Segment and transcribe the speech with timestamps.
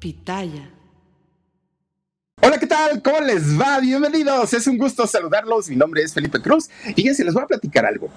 [0.00, 0.70] Pitaya.
[2.40, 3.02] Hola, ¿qué tal?
[3.02, 3.78] ¿Cómo les va?
[3.80, 4.54] Bienvenidos.
[4.54, 5.68] Es un gusto saludarlos.
[5.68, 6.70] Mi nombre es Felipe Cruz.
[6.96, 8.08] Fíjense, les voy a platicar algo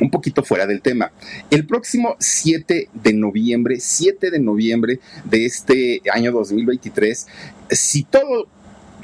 [0.00, 1.12] un poquito fuera del tema.
[1.50, 7.28] El próximo 7 de noviembre, 7 de noviembre de este año 2023,
[7.70, 8.48] si todo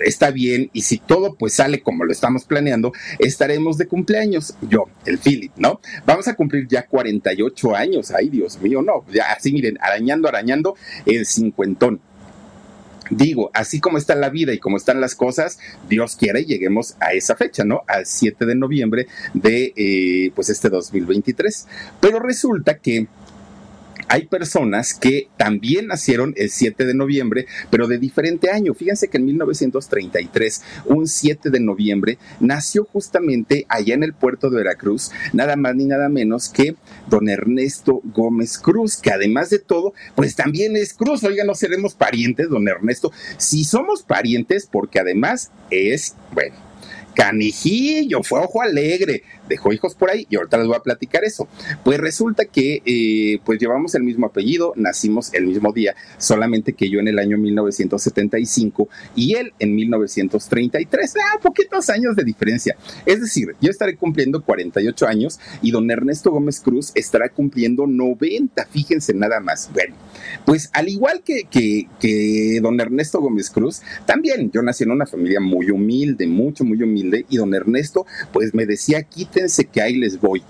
[0.01, 4.55] está bien y si todo pues sale como lo estamos planeando, estaremos de cumpleaños.
[4.69, 5.81] Yo, el Philip, ¿no?
[6.07, 8.11] Vamos a cumplir ya 48 años.
[8.11, 9.05] Ay, Dios mío, no.
[9.13, 12.01] Ya así miren, arañando, arañando el cincuentón.
[13.11, 16.97] Digo, así como está la vida y como están las cosas, Dios quiera y lleguemos
[17.01, 17.83] a esa fecha, ¿no?
[17.87, 21.67] Al 7 de noviembre de, eh, pues, este 2023.
[22.01, 23.07] Pero resulta que
[24.09, 28.75] hay personas que también nacieron el 7 de noviembre, pero de diferente año.
[28.75, 34.59] Fíjense que en 1933, un 7 de noviembre, nació justamente allá en el puerto de
[34.59, 36.77] Veracruz, nada más ni nada menos que
[37.09, 41.25] don Ernesto Gómez Cruz, que además de todo, pues también es Cruz.
[41.25, 43.13] Oiga, no seremos parientes, don Ernesto.
[43.37, 46.57] Si somos parientes, porque además es, bueno,
[47.15, 51.49] canijillo, fue ojo alegre, dejó hijos por ahí y ahorita les voy a platicar eso.
[51.85, 56.91] Pues resulta que eh, pues llevamos el mismo apellido, nacimos el mismo día, solamente que
[56.91, 62.77] yo en el año 1975 y él en 1933, ah, poquitos años de diferencia.
[63.07, 68.67] Es decir, yo estaré cumpliendo 48 años y don Ernesto Gómez Cruz estará cumpliendo 90,
[68.67, 69.71] fíjense nada más.
[69.73, 69.95] Bueno,
[70.45, 75.07] pues al igual que, que, que don Ernesto Gómez Cruz, también yo nací en una
[75.07, 79.27] familia muy humilde, mucho, muy humilde y don Ernesto pues me decía, aquí
[79.71, 80.43] que ahí les voy.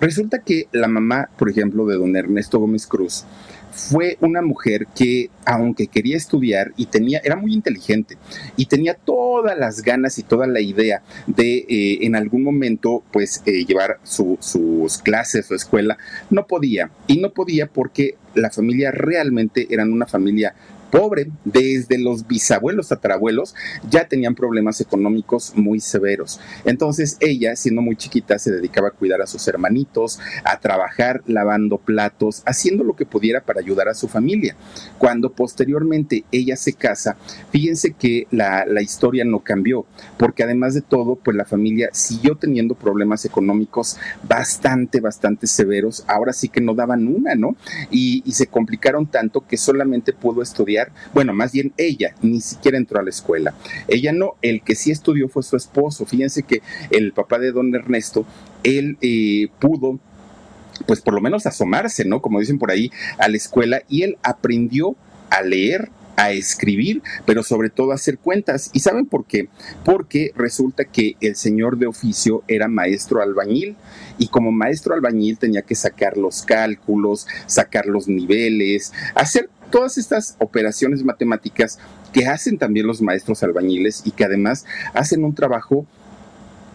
[0.00, 3.24] Resulta que la mamá, por ejemplo, de don Ernesto Gómez Cruz,
[3.70, 8.16] fue una mujer que, aunque quería estudiar y tenía, era muy inteligente
[8.56, 13.42] y tenía todas las ganas y toda la idea de eh, en algún momento, pues,
[13.46, 15.98] eh, llevar sus clases, su escuela,
[16.30, 16.90] no podía.
[17.06, 20.54] Y no podía porque la familia realmente eran una familia
[20.90, 23.54] pobre, desde los bisabuelos, tatarabuelos,
[23.88, 26.40] ya tenían problemas económicos muy severos.
[26.64, 31.78] Entonces ella, siendo muy chiquita, se dedicaba a cuidar a sus hermanitos, a trabajar lavando
[31.78, 34.56] platos, haciendo lo que pudiera para ayudar a su familia.
[34.98, 37.16] Cuando posteriormente ella se casa,
[37.50, 39.84] fíjense que la, historia no cambió,
[40.16, 46.02] porque además de todo, pues la familia siguió teniendo problemas económicos bastante, bastante severos.
[46.08, 47.56] Ahora sí que no daban una, ¿no?
[47.90, 50.79] y se complicaron tanto que solamente pudo estudiar
[51.14, 53.54] bueno, más bien ella ni siquiera entró a la escuela.
[53.88, 56.06] Ella no, el que sí estudió fue su esposo.
[56.06, 58.26] Fíjense que el papá de don Ernesto,
[58.62, 59.98] él eh, pudo
[60.86, 62.22] pues por lo menos asomarse, ¿no?
[62.22, 64.96] Como dicen por ahí, a la escuela y él aprendió
[65.28, 68.70] a leer, a escribir, pero sobre todo a hacer cuentas.
[68.72, 69.48] ¿Y saben por qué?
[69.84, 73.76] Porque resulta que el señor de oficio era maestro albañil
[74.18, 80.36] y como maestro albañil tenía que sacar los cálculos, sacar los niveles, hacer todas estas
[80.38, 81.78] operaciones matemáticas
[82.12, 85.86] que hacen también los maestros albañiles y que además hacen un trabajo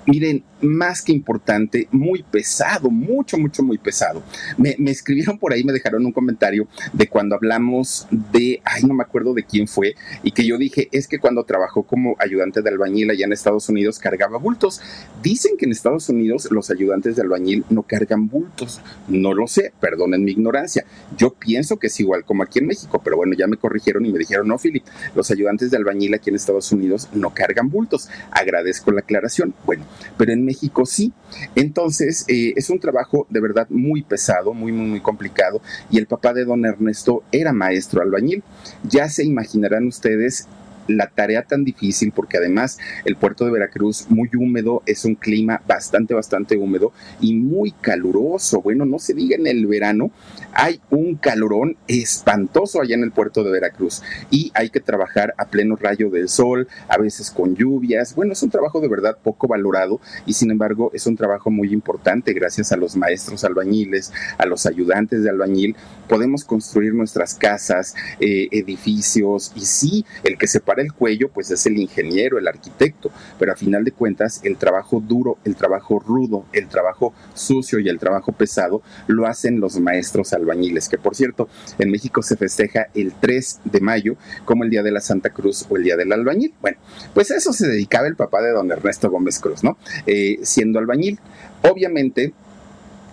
[0.05, 4.23] miren, más que importante, muy pesado, mucho, mucho, muy pesado.
[4.57, 9.03] Me, escribieron por ahí, me dejaron un comentario de cuando hablamos de, ay, no me
[9.03, 12.69] acuerdo de quién fue, y que yo dije, es que cuando trabajó como ayudante de
[12.69, 14.81] albañil allá en Estados Unidos cargaba bultos.
[15.21, 18.81] Dicen que en Estados Unidos los ayudantes de albañil no cargan bultos.
[19.07, 20.85] No lo sé, perdonen mi ignorancia.
[21.17, 24.11] Yo pienso que es igual como aquí en México, pero bueno, ya me corrigieron y
[24.11, 24.83] me dijeron, no, Philip,
[25.15, 28.09] los ayudantes de albañil aquí en Estados Unidos no cargan bultos.
[28.31, 29.53] Agradezco la aclaración.
[29.65, 29.85] Bueno,
[30.17, 31.13] pero en México sí.
[31.55, 35.61] Entonces, eh, es un trabajo de verdad muy pesado, muy, muy, muy complicado.
[35.89, 38.43] Y el papá de don Ernesto era maestro albañil.
[38.83, 40.47] Ya se imaginarán ustedes
[40.87, 45.61] la tarea tan difícil porque además el puerto de Veracruz muy húmedo, es un clima
[45.67, 48.61] bastante, bastante húmedo y muy caluroso.
[48.61, 50.11] Bueno, no se diga en el verano,
[50.53, 55.45] hay un calorón espantoso allá en el puerto de Veracruz y hay que trabajar a
[55.45, 58.15] pleno rayo del sol, a veces con lluvias.
[58.15, 61.73] Bueno, es un trabajo de verdad poco valorado y sin embargo es un trabajo muy
[61.73, 65.75] importante gracias a los maestros albañiles, a los ayudantes de albañil.
[66.07, 71.65] Podemos construir nuestras casas, eh, edificios y sí, el que se el cuello, pues es
[71.65, 76.45] el ingeniero, el arquitecto, pero a final de cuentas el trabajo duro, el trabajo rudo,
[76.53, 81.49] el trabajo sucio y el trabajo pesado lo hacen los maestros albañiles, que por cierto,
[81.79, 85.65] en México se festeja el 3 de mayo como el Día de la Santa Cruz
[85.69, 86.53] o el Día del Albañil.
[86.61, 86.77] Bueno,
[87.13, 89.77] pues a eso se dedicaba el papá de don Ernesto Gómez Cruz, ¿no?
[90.05, 91.19] Eh, siendo albañil.
[91.61, 92.33] Obviamente,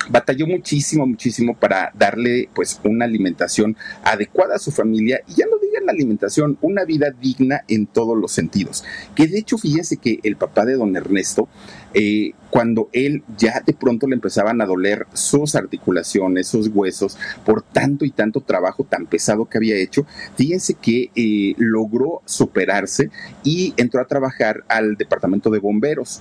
[0.08, 5.58] batalló muchísimo, muchísimo para darle pues una alimentación adecuada a su familia y ya no
[5.72, 8.84] digan la alimentación, una vida digna en todos los sentidos.
[9.14, 11.48] Que de hecho, fíjense que el papá de don Ernesto,
[11.94, 17.62] eh, cuando él ya de pronto le empezaban a doler sus articulaciones, sus huesos, por
[17.62, 23.10] tanto y tanto trabajo tan pesado que había hecho, fíjense que eh, logró superarse
[23.42, 26.20] y entró a trabajar al departamento de bomberos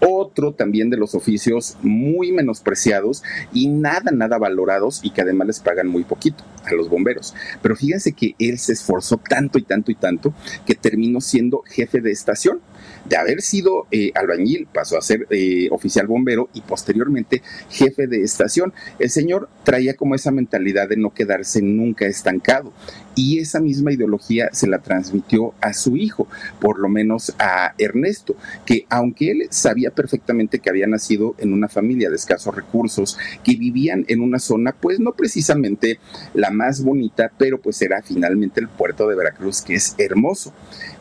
[0.00, 5.60] otro también de los oficios muy menospreciados y nada, nada valorados y que además les
[5.60, 7.34] pagan muy poquito a los bomberos.
[7.62, 10.34] Pero fíjense que él se esforzó tanto y tanto y tanto
[10.66, 12.60] que terminó siendo jefe de estación
[13.04, 18.22] de haber sido eh, albañil, pasó a ser eh, oficial bombero y posteriormente jefe de
[18.22, 18.72] estación.
[18.98, 22.72] El señor traía como esa mentalidad de no quedarse nunca estancado
[23.14, 26.26] y esa misma ideología se la transmitió a su hijo,
[26.60, 28.36] por lo menos a Ernesto,
[28.66, 33.56] que aunque él sabía perfectamente que había nacido en una familia de escasos recursos, que
[33.56, 35.98] vivían en una zona pues no precisamente
[36.34, 40.52] la más bonita, pero pues era finalmente el puerto de Veracruz que es hermoso.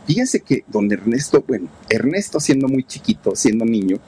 [0.05, 3.99] Fíjense que don Ernesto, bueno, Ernesto siendo muy chiquito, siendo niño,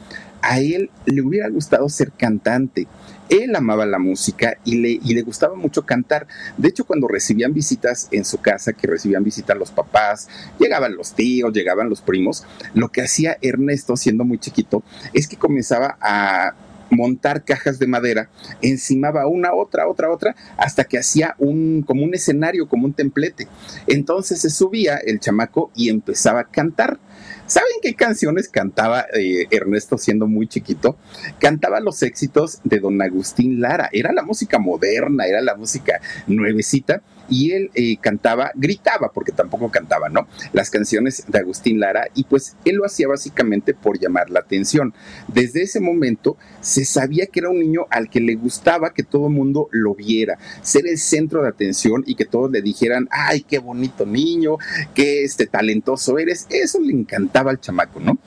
[0.42, 2.88] a él le hubiera gustado ser cantante.
[3.30, 6.28] Él amaba la música y le, y le gustaba mucho cantar.
[6.58, 10.28] De hecho, cuando recibían visitas en su casa, que recibían visitas los papás,
[10.60, 12.46] llegaban los tíos, llegaban los primos,
[12.76, 14.84] lo que hacía Ernesto, siendo muy chiquito,
[15.14, 16.54] es que comenzaba a
[16.90, 18.30] montar cajas de madera,
[18.62, 23.48] encimaba una, otra, otra, otra, hasta que hacía un, como un escenario, como un templete.
[23.88, 27.00] Entonces se subía el chamaco y empezaba a cantar.
[27.48, 30.98] ¿Saben qué canciones cantaba eh, Ernesto siendo muy chiquito?
[31.40, 33.90] Cantaba los éxitos de don Agustín Lara.
[33.92, 39.70] Era la música moderna, era la música nuevecita y él eh, cantaba, gritaba, porque tampoco
[39.72, 40.28] cantaba, ¿no?
[40.54, 44.94] Las canciones de Agustín Lara y pues él lo hacía básicamente por llamar la atención.
[45.28, 49.28] Desde ese momento se sabía que era un niño al que le gustaba que todo
[49.28, 53.42] el mundo lo viera, ser el centro de atención y que todos le dijeran, ay,
[53.42, 54.58] qué bonito niño,
[54.94, 56.48] qué este talentoso eres.
[56.50, 58.18] Eso le encantaba al chamaco, ¿no?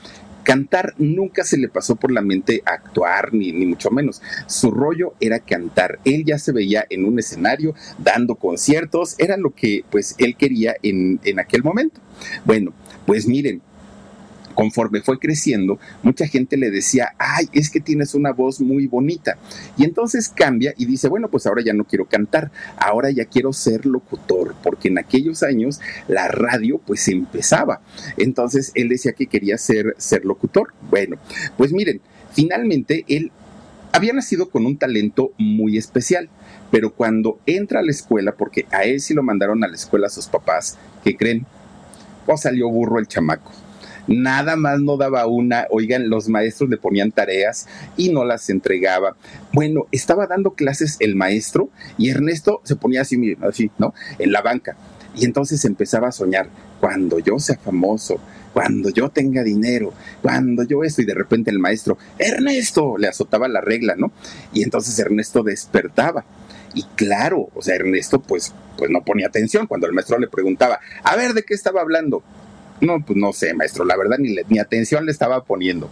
[0.49, 4.23] Cantar nunca se le pasó por la mente actuar, ni, ni mucho menos.
[4.47, 5.99] Su rollo era cantar.
[6.07, 10.75] Él ya se veía en un escenario dando conciertos, era lo que pues él quería
[10.83, 12.01] en, en aquel momento.
[12.47, 12.73] Bueno,
[13.05, 13.61] pues miren,
[14.59, 19.39] conforme fue creciendo, mucha gente le decía, ay, es que tienes una voz muy bonita.
[19.77, 23.53] Y entonces cambia y dice, bueno, pues ahora ya no quiero cantar, ahora ya quiero
[23.53, 27.83] ser locutor, porque en aquellos años la radio pues empezaba.
[28.17, 30.75] Entonces él decía que quería ser, ser locutor.
[30.91, 31.19] Bueno,
[31.57, 32.01] pues miren,
[32.33, 33.31] finalmente él
[33.93, 36.31] había nacido con un talento muy especial,
[36.73, 40.09] pero cuando entra a la escuela, porque a él sí lo mandaron a la escuela
[40.09, 41.47] sus papás, ¿qué creen?
[42.27, 43.53] Pues salió burro el chamaco
[44.09, 49.17] nada más no daba una, oigan, los maestros le ponían tareas y no las entregaba.
[49.53, 53.95] Bueno, estaba dando clases el maestro y Ernesto se ponía así, así, ¿no?
[54.19, 54.77] En la banca.
[55.15, 56.49] Y entonces empezaba a soñar,
[56.81, 58.21] cuando yo sea famoso,
[58.53, 63.49] cuando yo tenga dinero, cuando yo esto, y de repente el maestro, Ernesto, le azotaba
[63.49, 64.13] la regla, ¿no?
[64.53, 66.25] Y entonces Ernesto despertaba.
[66.75, 70.81] Y claro, o sea, Ernesto pues, pues no ponía atención cuando el maestro le preguntaba,
[71.03, 72.23] a ver, ¿de qué estaba hablando?
[72.81, 75.91] No, pues no sé, maestro, la verdad ni, ni atención le estaba poniendo.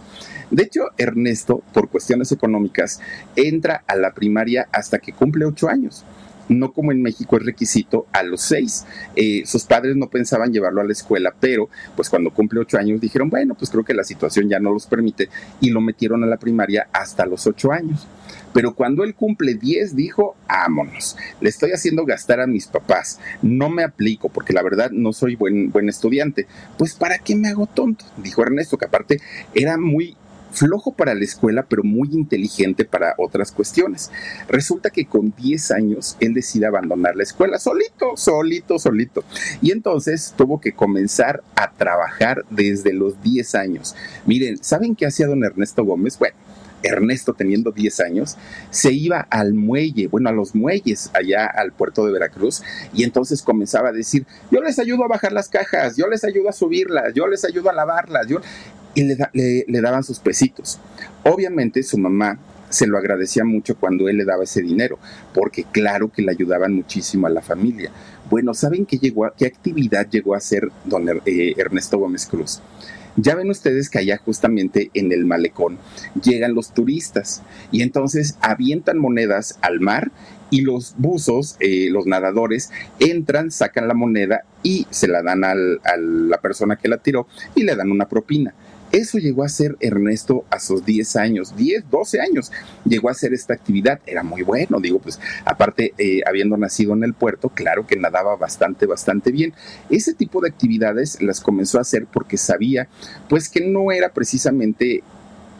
[0.51, 3.01] De hecho, Ernesto, por cuestiones económicas,
[3.35, 6.05] entra a la primaria hasta que cumple ocho años
[6.49, 8.85] no como en México es requisito a los seis.
[9.15, 13.01] Eh, sus padres no pensaban llevarlo a la escuela, pero pues cuando cumple ocho años
[13.01, 15.29] dijeron, bueno, pues creo que la situación ya no los permite
[15.61, 18.07] y lo metieron a la primaria hasta los ocho años.
[18.53, 23.69] Pero cuando él cumple 10, dijo, vámonos, le estoy haciendo gastar a mis papás, no
[23.69, 26.47] me aplico porque la verdad no soy buen, buen estudiante.
[26.77, 28.05] Pues ¿para qué me hago tonto?
[28.17, 29.21] Dijo Ernesto, que aparte
[29.53, 30.17] era muy
[30.51, 34.11] flojo para la escuela, pero muy inteligente para otras cuestiones.
[34.47, 39.23] Resulta que con 10 años él decide abandonar la escuela solito, solito, solito.
[39.61, 43.95] Y entonces tuvo que comenzar a trabajar desde los 10 años.
[44.25, 46.17] Miren, ¿saben qué hacía don Ernesto Gómez?
[46.17, 46.35] Bueno,
[46.83, 48.37] Ernesto, teniendo 10 años,
[48.69, 52.61] se iba al muelle, bueno, a los muelles allá al puerto de Veracruz,
[52.93, 56.49] y entonces comenzaba a decir, yo les ayudo a bajar las cajas, yo les ayudo
[56.49, 58.41] a subirlas, yo les ayudo a lavarlas, yo...
[58.97, 60.79] y le, le daban sus pesitos.
[61.23, 62.39] Obviamente su mamá
[62.69, 64.97] se lo agradecía mucho cuando él le daba ese dinero,
[65.35, 67.91] porque claro que le ayudaban muchísimo a la familia.
[68.29, 72.59] Bueno, ¿saben qué, llegó qué actividad llegó a hacer don eh, Ernesto Gómez Cruz?
[73.15, 75.77] Ya ven ustedes que allá justamente en el malecón
[76.21, 80.11] llegan los turistas y entonces avientan monedas al mar
[80.49, 85.55] y los buzos, eh, los nadadores, entran, sacan la moneda y se la dan a
[85.55, 88.53] la persona que la tiró y le dan una propina.
[88.91, 92.51] Eso llegó a ser Ernesto a sus 10 años, 10, 12 años,
[92.85, 97.03] llegó a hacer esta actividad, era muy bueno, digo, pues aparte, eh, habiendo nacido en
[97.03, 99.53] el puerto, claro que nadaba bastante, bastante bien.
[99.89, 102.87] Ese tipo de actividades las comenzó a hacer porque sabía,
[103.29, 105.03] pues que no era precisamente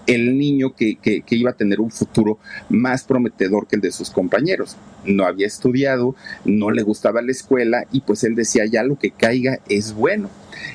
[0.07, 4.09] el niño que, que, iba a tener un futuro más prometedor que el de sus
[4.09, 4.77] compañeros.
[5.05, 6.15] No había estudiado,
[6.45, 10.29] no le gustaba la escuela y pues él decía ya lo que caiga es bueno.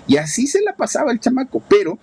[0.07, 1.99] Y así se la pasaba el chamaco, pero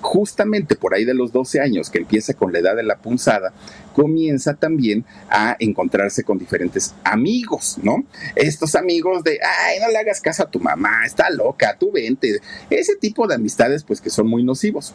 [0.00, 3.52] justamente por ahí de los 12 años, que empieza con la edad de la punzada,
[3.92, 8.04] comienza también a encontrarse con diferentes amigos, ¿no?
[8.34, 12.40] Estos amigos de, ay, no le hagas caso a tu mamá, está loca, tú vente.
[12.70, 14.94] Ese tipo de amistades, pues que son muy nocivos.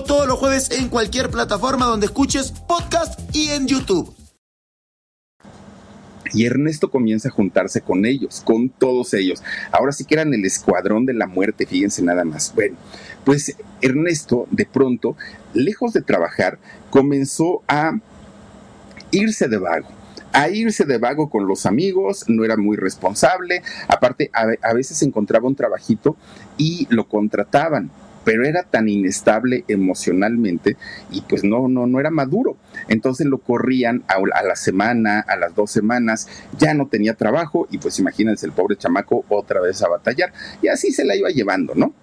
[0.03, 4.13] todos los jueves en cualquier plataforma donde escuches podcast y en YouTube.
[6.33, 9.43] Y Ernesto comienza a juntarse con ellos, con todos ellos.
[9.71, 12.53] Ahora sí que eran el escuadrón de la muerte, fíjense nada más.
[12.55, 12.77] Bueno,
[13.25, 15.17] pues Ernesto de pronto,
[15.53, 16.57] lejos de trabajar,
[16.89, 17.99] comenzó a
[19.11, 19.89] irse de vago
[20.33, 25.01] a irse de vago con los amigos, no era muy responsable, aparte a, a, veces
[25.01, 26.15] encontraba un trabajito
[26.57, 27.91] y lo contrataban
[28.23, 30.77] pero era tan inestable emocionalmente
[31.11, 32.57] y pues no, no, no era maduro.
[32.87, 37.77] Entonces lo corrían a, la semana, a las dos semanas, ya no tenía trabajo y
[37.77, 41.73] pues imagínense el pobre chamaco otra vez a batallar y así se la iba llevando,
[41.75, 41.93] ¿no?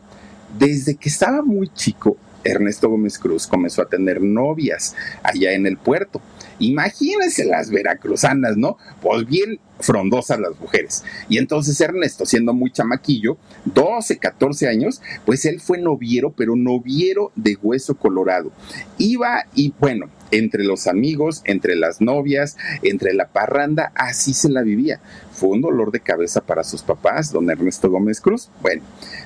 [0.58, 5.76] Desde que estaba muy chico, Ernesto Gómez Cruz comenzó a tener novias allá en el
[5.76, 6.20] puerto.
[6.58, 8.76] Imagínense las veracruzanas, ¿no?
[9.00, 11.04] Pues bien frondosas las mujeres.
[11.28, 13.36] Y entonces Ernesto, siendo muy chamaquillo,
[13.66, 18.52] 12, 14 años, pues él fue noviero, pero noviero de hueso colorado.
[18.98, 24.62] Iba y bueno, entre los amigos, entre las novias, entre la parranda, así se la
[24.62, 25.00] vivía.
[25.32, 28.50] Fue un dolor de cabeza para sus papás, don Ernesto Gómez Cruz.
[28.60, 28.82] Bueno,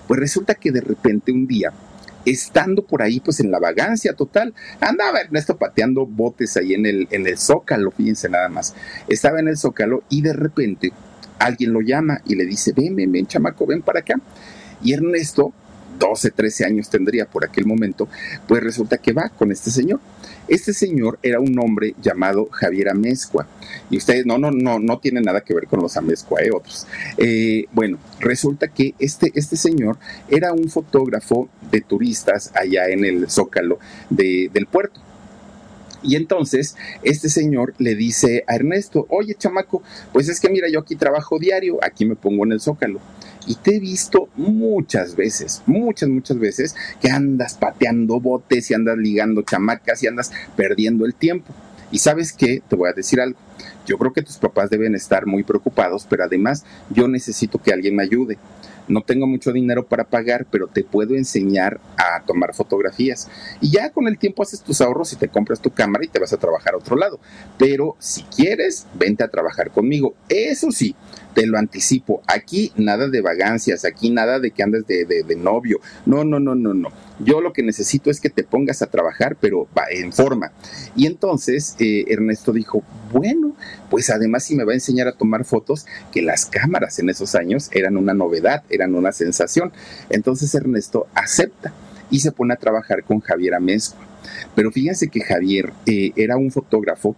[0.06, 1.72] pues resulta que de repente un día
[2.24, 7.08] estando por ahí, pues en la vagancia total, andaba Ernesto pateando botes ahí en el,
[7.10, 8.74] en el zócalo, fíjense nada más.
[9.08, 10.92] Estaba en el zócalo y de repente
[11.38, 14.14] alguien lo llama y le dice, ven, ven, ven, chamaco, ven para acá.
[14.82, 15.52] Y Ernesto,
[15.98, 18.08] 12, 13 años tendría por aquel momento,
[18.48, 20.00] pues resulta que va con este señor.
[20.48, 23.46] Este señor era un hombre llamado Javier Amezcua.
[23.90, 26.50] Y ustedes, no, no, no, no tiene nada que ver con los Amezcua, ¿eh?
[26.52, 26.86] otros.
[27.16, 33.30] Eh, bueno, resulta que este, este señor era un fotógrafo de turistas allá en el
[33.30, 33.78] Zócalo
[34.10, 35.00] del puerto.
[36.02, 39.82] Y entonces este señor le dice a Ernesto, oye chamaco,
[40.12, 43.00] pues es que mira, yo aquí trabajo diario, aquí me pongo en el zócalo.
[43.46, 48.96] Y te he visto muchas veces, muchas, muchas veces, que andas pateando botes y andas
[48.98, 51.52] ligando chamacas y andas perdiendo el tiempo.
[51.90, 53.38] Y sabes qué, te voy a decir algo.
[53.86, 57.96] Yo creo que tus papás deben estar muy preocupados, pero además yo necesito que alguien
[57.96, 58.38] me ayude
[58.88, 63.28] no tengo mucho dinero para pagar, pero te puedo enseñar a tomar fotografías.
[63.60, 66.18] Y ya con el tiempo haces tus ahorros y te compras tu cámara y te
[66.18, 67.20] vas a trabajar a otro lado.
[67.58, 70.14] Pero si quieres, vente a trabajar conmigo.
[70.28, 70.94] Eso sí,
[71.34, 72.22] te lo anticipo.
[72.26, 75.80] Aquí nada de vagancias, aquí nada de que andes de, de, novio.
[76.06, 76.88] No, no, no, no, no.
[77.18, 80.52] Yo lo que necesito es que te pongas a trabajar, pero en forma.
[80.96, 83.56] Y entonces eh, Ernesto dijo, bueno,
[83.90, 87.34] pues además si me va a enseñar a tomar fotos, que las cámaras en esos
[87.34, 89.72] años eran una novedad, eran una sensación.
[90.10, 91.72] Entonces Ernesto acepta
[92.10, 94.06] y se pone a trabajar con Javier Amezcua.
[94.54, 97.16] Pero fíjense que Javier eh, era un fotógrafo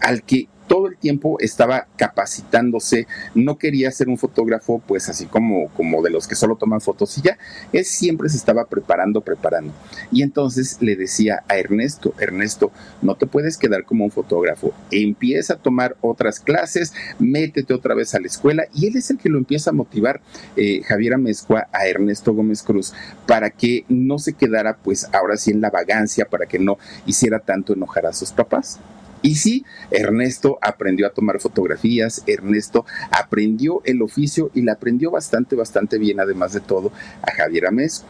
[0.00, 5.68] al que todo el tiempo estaba capacitándose, no quería ser un fotógrafo pues así como,
[5.70, 7.38] como de los que solo toman fotos y ya,
[7.72, 9.72] él siempre se estaba preparando, preparando.
[10.12, 12.70] Y entonces le decía a Ernesto, Ernesto,
[13.02, 18.14] no te puedes quedar como un fotógrafo, empieza a tomar otras clases, métete otra vez
[18.14, 20.20] a la escuela y él es el que lo empieza a motivar,
[20.54, 22.94] eh, Javier Amezcua, a Ernesto Gómez Cruz,
[23.26, 27.40] para que no se quedara pues ahora sí en la vagancia, para que no hiciera
[27.40, 28.78] tanto enojar a sus papás.
[29.22, 35.56] Y sí, Ernesto aprendió a tomar fotografías, Ernesto aprendió el oficio y la aprendió bastante,
[35.56, 38.08] bastante bien, además de todo, a Javier Amezcua.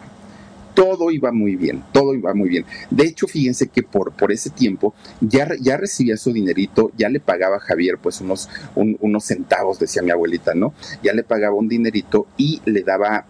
[0.75, 2.65] Todo iba muy bien, todo iba muy bien.
[2.91, 7.19] De hecho, fíjense que por, por ese tiempo ya, ya recibía su dinerito, ya le
[7.19, 10.73] pagaba a Javier pues unos, unos centavos, decía mi abuelita, ¿no?
[11.03, 13.27] Ya le pagaba un dinerito y le daba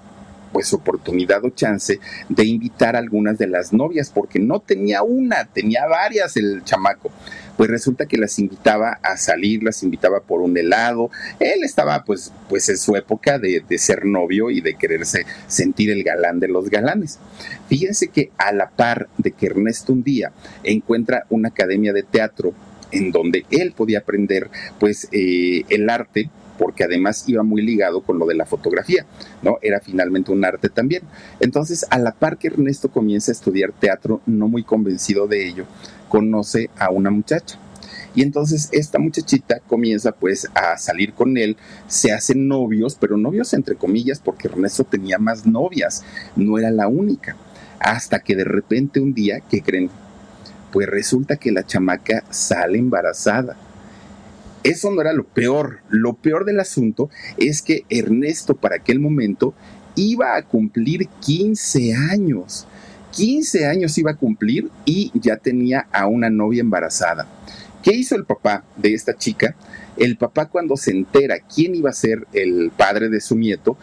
[0.52, 5.44] pues oportunidad o chance de invitar a algunas de las novias, porque no tenía una,
[5.44, 7.10] tenía varias el chamaco.
[7.56, 11.10] Pues resulta que las invitaba a salir, las invitaba por un helado.
[11.38, 15.90] Él estaba pues, pues en su época de, de ser novio y de quererse sentir
[15.90, 17.18] el galán de los galanes.
[17.68, 22.54] Fíjense que a la par de que Ernesto un día encuentra una academia de teatro
[22.92, 26.30] en donde él podía aprender pues eh, el arte
[26.60, 29.06] porque además iba muy ligado con lo de la fotografía,
[29.42, 29.56] ¿no?
[29.62, 31.02] Era finalmente un arte también.
[31.40, 35.64] Entonces, a la par que Ernesto comienza a estudiar teatro, no muy convencido de ello,
[36.10, 37.58] conoce a una muchacha.
[38.14, 43.54] Y entonces esta muchachita comienza pues a salir con él, se hacen novios, pero novios
[43.54, 46.04] entre comillas porque Ernesto tenía más novias,
[46.36, 47.36] no era la única.
[47.78, 49.88] Hasta que de repente un día, ¿qué creen?
[50.72, 53.56] Pues resulta que la chamaca sale embarazada
[54.62, 55.80] eso no era lo peor.
[55.88, 59.54] Lo peor del asunto es que Ernesto para aquel momento
[59.96, 62.66] iba a cumplir 15 años.
[63.12, 67.26] 15 años iba a cumplir y ya tenía a una novia embarazada.
[67.82, 69.56] ¿Qué hizo el papá de esta chica?
[69.96, 73.78] El papá cuando se entera quién iba a ser el padre de su nieto,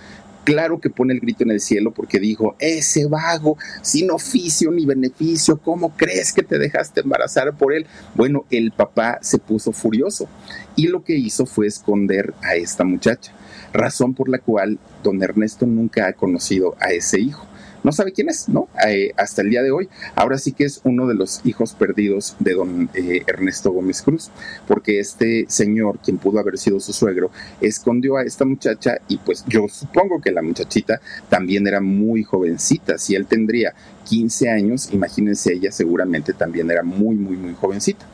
[0.48, 4.86] claro que pone el grito en el cielo porque dijo, ese vago, sin oficio ni
[4.86, 7.86] beneficio, ¿cómo crees que te dejaste embarazar por él?
[8.16, 10.30] Bueno, el papá se puso furioso
[10.78, 13.34] y lo que hizo fue esconder a esta muchacha,
[13.74, 17.47] razón por la cual don Ernesto nunca ha conocido a ese hijo
[17.88, 18.68] no sabe quién es, ¿no?
[18.86, 19.88] Eh, hasta el día de hoy.
[20.14, 24.30] Ahora sí que es uno de los hijos perdidos de don eh, Ernesto Gómez Cruz,
[24.68, 29.46] porque este señor, quien pudo haber sido su suegro, escondió a esta muchacha y pues
[29.48, 32.98] yo supongo que la muchachita también era muy jovencita.
[32.98, 38.06] Si él tendría 15 años, imagínense ella seguramente también era muy, muy, muy jovencita.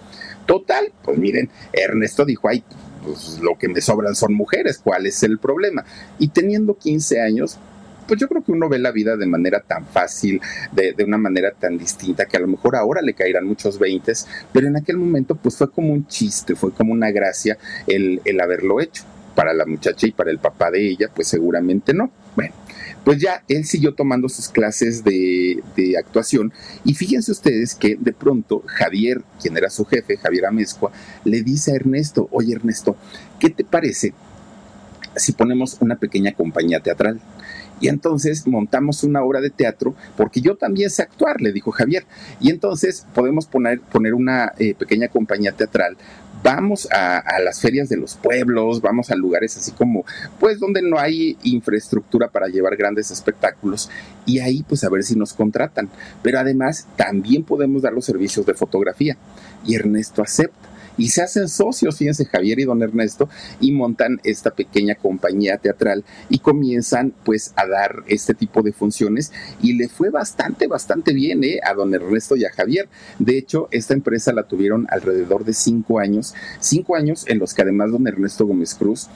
[0.46, 2.63] Total, pues miren, Ernesto dijo, ay,
[3.03, 5.84] pues lo que me sobran son mujeres, ¿cuál es el problema?
[6.20, 7.58] Y teniendo 15 años,
[8.07, 10.41] pues yo creo que uno ve la vida de manera tan fácil,
[10.72, 14.67] de, una manera tan distinta, que a lo mejor ahora le caerán muchos veintes, pero
[14.67, 17.57] en aquel momento pues fue como un chiste, fue como una gracia
[17.88, 19.03] el, haberlo hecho.
[19.36, 22.12] Para la muchacha y para el papá de ella, pues seguramente no.
[22.36, 22.53] Bueno,
[23.03, 26.53] pues ya él siguió tomando sus clases de, de, actuación
[26.86, 30.91] y fíjense ustedes que de pronto Javier, quien era su jefe, Javier Amezcua,
[31.24, 32.95] le dice a Ernesto, oye Ernesto,
[33.39, 34.13] ¿qué te parece
[35.15, 37.19] si ponemos una pequeña compañía teatral?
[37.80, 42.05] Y entonces montamos una obra de teatro, porque yo también sé actuar, le dijo Javier.
[42.40, 45.98] Y entonces podemos poner, poner una eh, pequeña compañía teatral
[46.44, 50.05] vamos a, a, las ferias de los pueblos, vamos a lugares así como,
[50.40, 53.90] pues donde no hay infraestructura para llevar grandes espectáculos
[54.25, 55.90] y ahí pues a ver si nos contratan.
[56.22, 59.18] Pero además también podemos dar los servicios de fotografía
[59.66, 63.29] y Ernesto acepta y se hacen socios, fíjense, Javier y don Ernesto,
[63.60, 69.32] y montan esta pequeña compañía teatral y comienzan pues a dar este tipo de funciones
[69.62, 71.60] y le fue bastante, bastante bien ¿eh?
[71.64, 72.90] a don Ernesto y a Javier.
[73.20, 77.62] De hecho, esta empresa la tuvieron alrededor de cinco años, cinco años en los que
[77.62, 79.08] además don Ernesto Gómez Cruz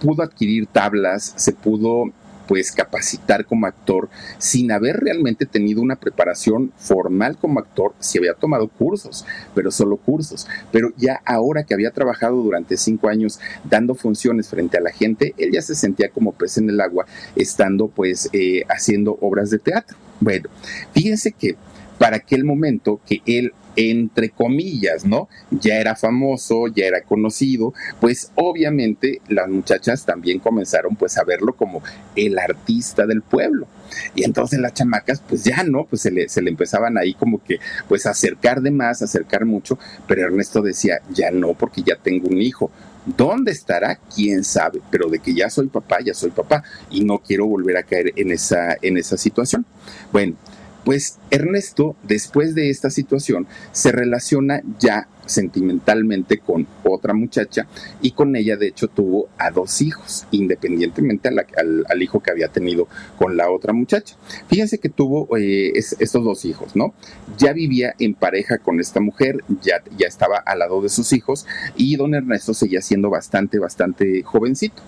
[0.00, 2.12] pudo adquirir tablas, se pudo
[2.46, 8.34] pues capacitar como actor sin haber realmente tenido una preparación formal como actor, si había
[8.34, 10.46] tomado cursos, pero solo cursos.
[10.72, 15.34] Pero ya ahora que había trabajado durante cinco años dando funciones frente a la gente,
[15.38, 19.58] él ya se sentía como pez en el agua, estando pues eh, haciendo obras de
[19.58, 19.96] teatro.
[20.20, 20.48] Bueno,
[20.92, 21.56] fíjense que
[21.98, 25.28] para aquel momento que él entre comillas, ¿no?
[25.50, 31.54] Ya era famoso, ya era conocido, pues obviamente las muchachas también comenzaron pues a verlo
[31.54, 31.82] como
[32.16, 33.66] el artista del pueblo.
[34.14, 37.42] Y entonces las chamacas, pues ya no, pues se le, se le empezaban ahí como
[37.42, 37.58] que,
[37.88, 42.40] pues acercar de más, acercar mucho, pero Ernesto decía, ya no, porque ya tengo un
[42.40, 42.70] hijo.
[43.06, 43.98] ¿Dónde estará?
[44.14, 44.80] ¿Quién sabe?
[44.90, 48.12] Pero de que ya soy papá, ya soy papá y no quiero volver a caer
[48.16, 49.66] en esa, en esa situación.
[50.10, 50.36] Bueno,
[50.84, 57.66] pues Ernesto, después de esta situación, se relaciona ya sentimentalmente con otra muchacha
[58.02, 62.88] y con ella de hecho tuvo a dos hijos, independientemente al, hijo que había tenido
[63.16, 64.16] con la otra muchacha.
[64.48, 66.94] Fíjense que tuvo eh, estos dos hijos, ¿no?
[67.38, 71.46] Ya vivía en pareja con esta mujer, ya, ya estaba al lado de sus hijos
[71.76, 74.82] y don Ernesto seguía siendo bastante, bastante jovencito.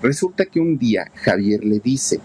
[0.00, 2.20] Resulta que un día Javier le dice,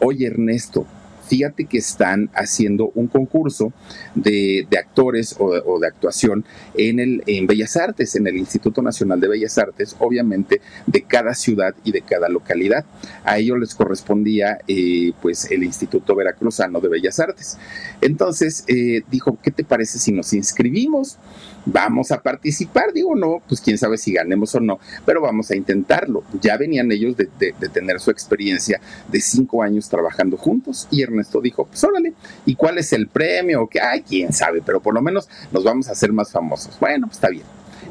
[0.00, 0.86] oye Ernesto,
[1.32, 3.72] fíjate que están haciendo un concurso
[4.14, 9.28] de, actores o, de actuación en, el, en Bellas Artes, en el Instituto Nacional de
[9.28, 12.84] Bellas Artes, obviamente de cada ciudad y de cada localidad.
[13.24, 17.56] A ellos les correspondía eh, pues el Instituto Veracruzano de Bellas Artes.
[18.02, 21.16] Entonces eh, dijo, ¿qué te parece si nos inscribimos?
[21.64, 25.56] Vamos a participar, digo, no, pues quién sabe si ganemos o no, pero vamos a
[25.56, 26.24] intentarlo.
[26.40, 27.28] Ya venían ellos de,
[27.72, 32.14] tener su experiencia de cinco años trabajando juntos y Ernesto dijo, pues órale,
[32.46, 33.68] ¿y cuál es el premio?
[33.68, 36.76] Que, ay, quién sabe, pero por lo menos nos vamos a hacer más famosos.
[36.80, 37.44] Bueno, pues está bien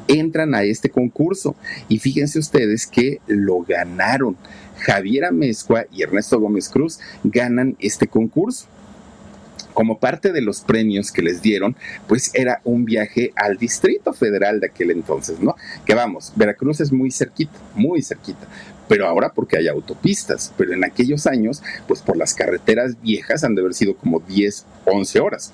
[0.07, 1.55] entran a este concurso
[1.87, 4.35] y fíjense ustedes que lo ganaron.
[4.79, 8.67] Javier Amezcua y Ernesto Gómez Cruz ganan este concurso
[9.73, 11.75] como parte de los premios que les dieron,
[12.07, 15.55] pues era un viaje al Distrito Federal de aquel entonces, ¿no?
[15.85, 18.47] Que vamos, Veracruz es muy cerquita, muy cerquita
[18.91, 23.55] pero ahora porque hay autopistas, pero en aquellos años, pues por las carreteras viejas han
[23.55, 25.53] de haber sido como 10, 11 horas.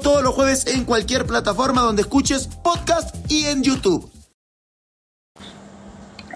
[0.00, 4.10] todos los jueves en cualquier plataforma donde escuches podcast y en YouTube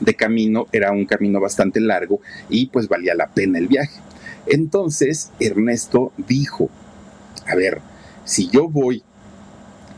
[0.01, 4.01] de camino, era un camino bastante largo y pues valía la pena el viaje.
[4.47, 6.69] Entonces Ernesto dijo,
[7.47, 7.81] a ver,
[8.25, 9.03] si yo voy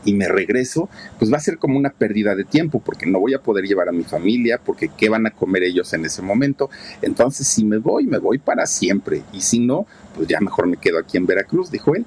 [0.05, 3.33] y me regreso, pues va a ser como una pérdida de tiempo, porque no voy
[3.33, 6.69] a poder llevar a mi familia, porque qué van a comer ellos en ese momento.
[7.01, 10.77] Entonces, si me voy, me voy para siempre, y si no, pues ya mejor me
[10.77, 12.05] quedo aquí en Veracruz, dijo él.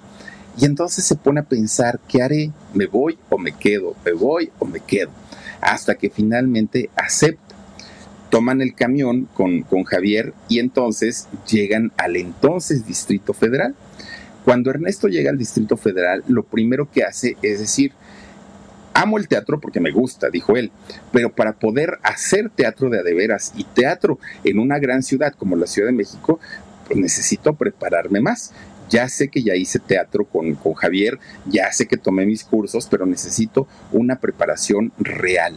[0.59, 2.51] Y entonces se pone a pensar, ¿qué haré?
[2.75, 3.95] ¿Me voy o me quedo?
[4.05, 5.11] ¿Me voy o me quedo?
[5.61, 7.55] Hasta que finalmente acepta.
[8.31, 13.75] Toman el camión con, con Javier y entonces llegan al entonces Distrito Federal.
[14.45, 17.93] Cuando Ernesto llega al Distrito Federal, lo primero que hace es decir,
[18.95, 20.71] amo el teatro porque me gusta, dijo él,
[21.13, 25.67] pero para poder hacer teatro de adeveras y teatro en una gran ciudad como la
[25.67, 26.41] Ciudad de México,
[26.87, 28.53] pues necesito prepararme más.
[28.91, 32.87] Ya sé que ya hice teatro con, con Javier, ya sé que tomé mis cursos,
[32.91, 35.57] pero necesito una preparación real.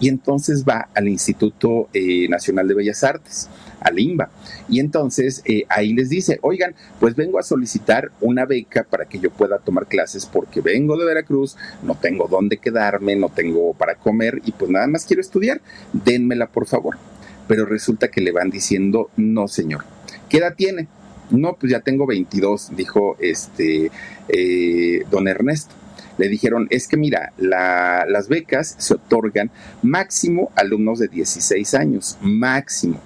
[0.00, 3.48] Y entonces va al Instituto eh, Nacional de Bellas Artes
[3.84, 4.30] al IMBA.
[4.68, 9.20] Y entonces eh, ahí les dice, oigan, pues vengo a solicitar una beca para que
[9.20, 13.94] yo pueda tomar clases porque vengo de Veracruz, no tengo dónde quedarme, no tengo para
[13.94, 15.60] comer y pues nada más quiero estudiar,
[15.92, 16.96] denmela por favor.
[17.46, 19.84] Pero resulta que le van diciendo, no señor,
[20.30, 20.88] ¿qué edad tiene?
[21.30, 23.90] No, pues ya tengo 22, dijo este
[24.28, 25.74] eh, don Ernesto
[26.16, 29.50] le dijeron, es que mira, las becas se otorgan
[29.82, 33.00] máximo alumnos de 16 años, máximo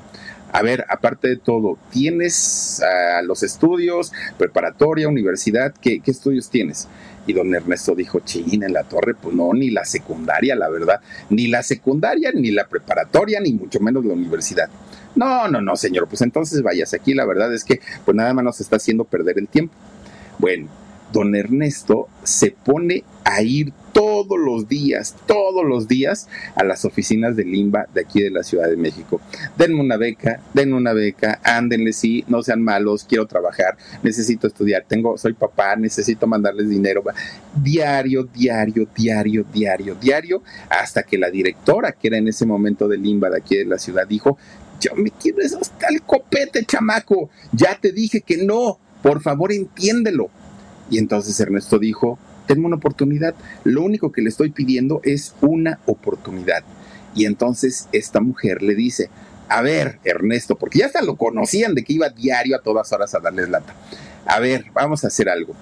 [0.51, 5.75] a ver, aparte de todo, ¿tienes ah, los estudios, preparatoria, universidad?
[5.81, 6.89] ¿qué, estudios tienes?
[7.29, 11.01] Y don Ernesto dijo, china, en la torre, pues no, ni la secundaria, la verdad,
[11.29, 14.69] ni la secundaria, ni la preparatoria, ni mucho menos la universidad.
[15.15, 18.45] No, no, no, señor, pues entonces vayas aquí, la verdad es que pues nada más
[18.45, 19.75] nos está haciendo perder el tiempo.
[20.39, 20.69] Bueno,
[21.13, 23.73] don Ernesto se pone a ir
[24.25, 28.43] todos los días, todos los días a las oficinas de Limba de aquí de la
[28.43, 29.21] Ciudad de México.
[29.57, 34.85] Denme una beca, denme una beca, ándenle, sí, no sean malos, quiero trabajar, necesito estudiar,
[34.89, 37.05] tengo, soy papá, necesito mandarles dinero.
[37.55, 42.99] Diario, diario, diario, diario, diario, hasta que la directora, que era en ese momento de
[42.99, 44.37] Limba de aquí de la ciudad, dijo,
[44.81, 50.31] yo me quiero hasta el copete, chamaco, ya te dije que no, por favor entiéndelo.
[50.91, 52.19] Y entonces Ernesto dijo,
[52.49, 56.65] tengo una oportunidad, lo único que le estoy pidiendo es una oportunidad.
[57.15, 59.11] Y entonces esta mujer le dice,
[59.49, 63.15] a ver, Ernesto, porque ya hasta lo conocían de que iba diario a todas horas
[63.15, 63.75] a darles lata.
[64.27, 65.55] A ver, vamos a hacer algo.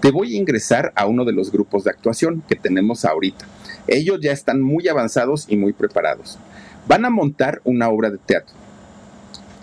[0.00, 3.46] Te voy a ingresar a uno de los grupos de actuación que tenemos ahorita.
[3.86, 6.38] Ellos ya están muy avanzados y muy preparados.
[6.88, 8.54] Van a montar una obra de teatro.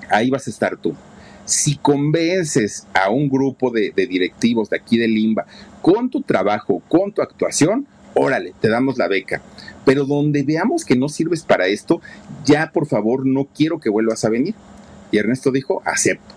[0.10, 0.96] Ahí vas a estar tú.
[1.46, 5.46] Si convences a un grupo de, directivos de aquí de Limba
[5.82, 9.42] con tu trabajo, con tu actuación, órale, te damos la beca.
[9.86, 12.02] Pero donde veamos que no sirves para esto,
[12.46, 14.56] ya por favor no quiero que vuelvas a venir.
[15.12, 16.36] Y Ernesto dijo, acepto.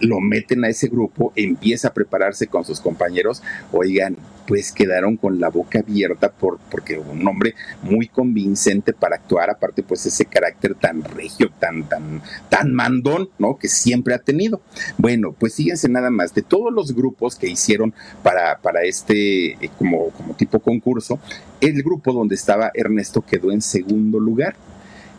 [0.00, 3.42] Lo meten a ese grupo, empieza a prepararse con sus compañeros.
[3.72, 4.16] Oigan,
[4.50, 9.84] pues quedaron con la boca abierta por, porque un hombre muy convincente para actuar, aparte
[9.84, 13.58] pues ese carácter tan regio, tan, tan, tan mandón, ¿no?
[13.58, 14.60] Que siempre ha tenido.
[14.98, 19.70] Bueno, pues fíjense nada más, de todos los grupos que hicieron para, para este, eh,
[19.78, 21.20] como, como tipo concurso,
[21.60, 24.56] el grupo donde estaba Ernesto quedó en segundo lugar.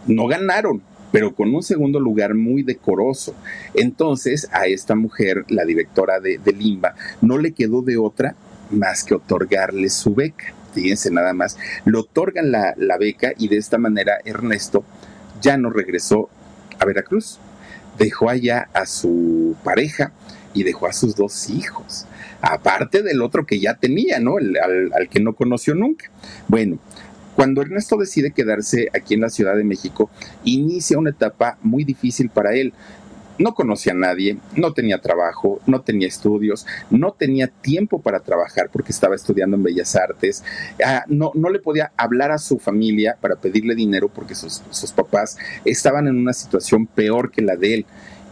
[0.07, 0.81] No ganaron,
[1.13, 3.33] pero con un segundo lugar muy decoroso.
[3.75, 8.35] Entonces a esta mujer, la directora de, Limba, no le quedó de otra
[8.71, 10.53] más que otorgarle su beca.
[10.73, 14.85] Fíjense nada más, le otorgan la, la beca y de esta manera Ernesto
[15.41, 16.29] ya no regresó
[16.79, 17.39] a Veracruz.
[17.97, 20.13] Dejó allá a su pareja
[20.53, 22.05] y dejó a sus dos hijos,
[22.41, 24.37] aparte del otro que ya tenía, ¿no?
[24.37, 26.09] al, al, que no conoció nunca.
[26.47, 26.79] Bueno,
[27.35, 30.09] cuando Ernesto decide quedarse aquí en la Ciudad de México,
[30.43, 32.73] inicia una etapa muy difícil para él.
[33.41, 38.69] No conocía a nadie, no tenía trabajo, no tenía estudios, no tenía tiempo para trabajar
[38.71, 40.43] porque estaba estudiando en Bellas Artes,
[40.85, 45.37] ah, no, le podía hablar a su familia para pedirle dinero porque sus, sus papás
[45.65, 47.85] estaban en una situación peor que la de él.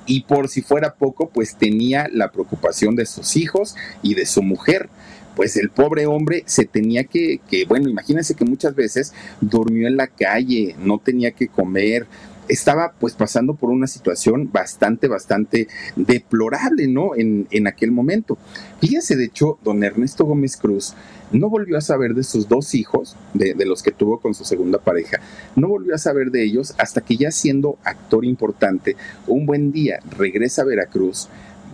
[0.06, 4.42] Y por si fuera poco, pues tenía la preocupación de sus hijos y de su
[4.42, 4.90] mujer.
[5.36, 9.98] Pues el pobre hombre se tenía que, que, bueno, imagínense que muchas veces durmió en
[9.98, 12.08] la calle, no tenía que comer,
[12.50, 17.16] estaba pues pasando por una situación bastante, bastante deplorable, ¿no?
[17.16, 18.38] En, en aquel momento.
[18.82, 20.94] Fíjense, de hecho, don Ernesto Gómez Cruz
[21.32, 24.46] no volvió a saber de sus dos hijos, de, de, los que tuvo con su
[24.46, 25.20] segunda pareja,
[25.56, 28.96] no volvió a saber de ellos hasta que ya siendo actor importante,
[29.28, 31.30] un buen día regresa a Veracruz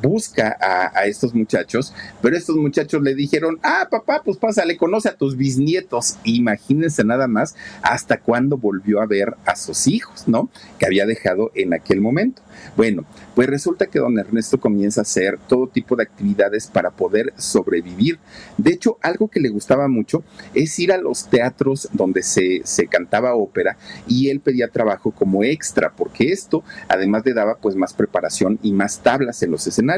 [0.06, 5.18] busca a, estos muchachos, pero estos muchachos le dijeron, ah, papá, pues pásale, conoce a
[5.18, 6.18] tus bisnietos.
[6.24, 10.50] Imagínense nada más hasta cuándo volvió a ver a sus hijos, ¿no?
[10.80, 12.42] Que había dejado en aquel momento.
[12.78, 17.34] Bueno, pues resulta que don Ernesto comienza a hacer todo tipo de actividades para poder
[17.38, 18.20] sobrevivir.
[18.58, 22.88] De hecho, algo que le gustaba mucho es ir a los teatros donde se, se
[22.88, 27.94] cantaba ópera y él pedía trabajo como extra, porque esto además le daba pues más
[27.94, 29.95] preparación y más tablas en los escenarios.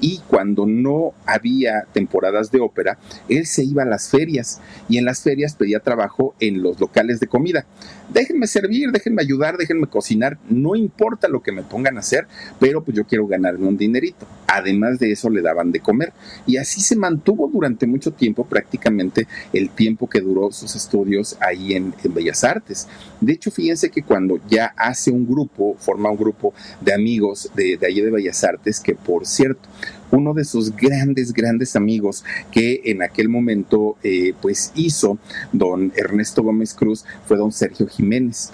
[0.00, 2.98] Y cuando no había temporadas de ópera,
[3.28, 7.20] él se iba a las ferias y en las ferias pedía trabajo en los locales
[7.20, 7.66] de comida.
[8.12, 12.26] Déjenme servir, déjenme ayudar, déjenme cocinar, no importa lo que me pongan a hacer,
[12.58, 14.26] pero pues yo quiero ganarme un dinerito.
[14.46, 16.12] Además de eso le daban de comer
[16.46, 21.74] y así se mantuvo durante mucho tiempo, prácticamente el tiempo que duró sus estudios ahí
[21.74, 22.88] en, Bellas Artes.
[23.20, 27.76] De hecho, fíjense que cuando ya hace un grupo, forma un grupo de amigos de,
[27.76, 29.68] de allí de Bellas Artes, que por cierto,
[30.10, 35.18] uno de sus grandes, grandes amigos que en aquel momento eh, pues hizo
[35.52, 38.50] don Ernesto Gómez Cruz fue don Sergio Jiménez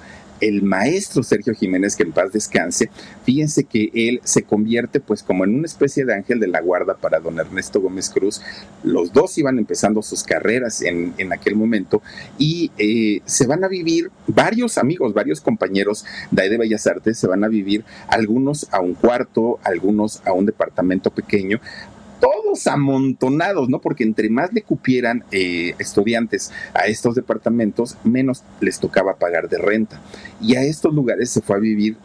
[0.48, 2.90] el maestro Sergio Jiménez, que en paz descanse,
[3.24, 6.94] fíjense que él se convierte pues como en una especie de ángel de la guarda
[6.94, 8.40] para don Ernesto Gómez Cruz.
[8.82, 12.02] Los dos iban empezando sus carreras en, en aquel momento
[12.38, 17.18] y eh, se van a vivir varios amigos, varios compañeros de ahí de Bellas Artes,
[17.18, 21.60] se van a vivir algunos a un cuarto, algunos a un departamento pequeño,
[22.20, 23.80] todos amontonados, ¿no?
[23.80, 29.58] Porque entre más le cupieran eh, estudiantes a estos departamentos, menos les tocaba pagar de
[29.58, 30.00] renta.
[30.40, 31.96] Y a estos lugares se fue a vivir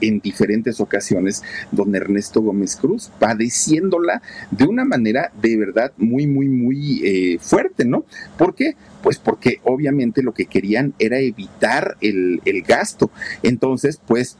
[0.00, 6.48] en diferentes ocasiones don Ernesto Gómez Cruz, padeciéndola de una manera de verdad muy, muy,
[6.48, 8.04] muy eh, fuerte, ¿no?
[8.36, 8.76] ¿Por qué?
[9.02, 13.10] Pues porque obviamente lo que querían era evitar el, el gasto.
[13.42, 14.36] Entonces, pues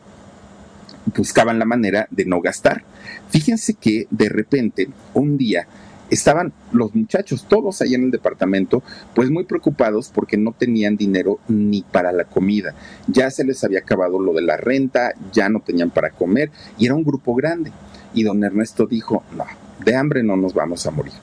[1.14, 2.82] buscaban la manera de no gastar.
[3.30, 5.66] Fíjense que de repente, un día,
[6.10, 8.82] estaban los muchachos todos ahí en el departamento,
[9.14, 12.74] pues muy preocupados porque no tenían dinero ni para la comida.
[13.06, 16.86] Ya se les había acabado lo de la renta, ya no tenían para comer y
[16.86, 17.72] era un grupo grande.
[18.14, 19.44] Y don Ernesto dijo, no,
[19.84, 21.14] de hambre no nos vamos a morir.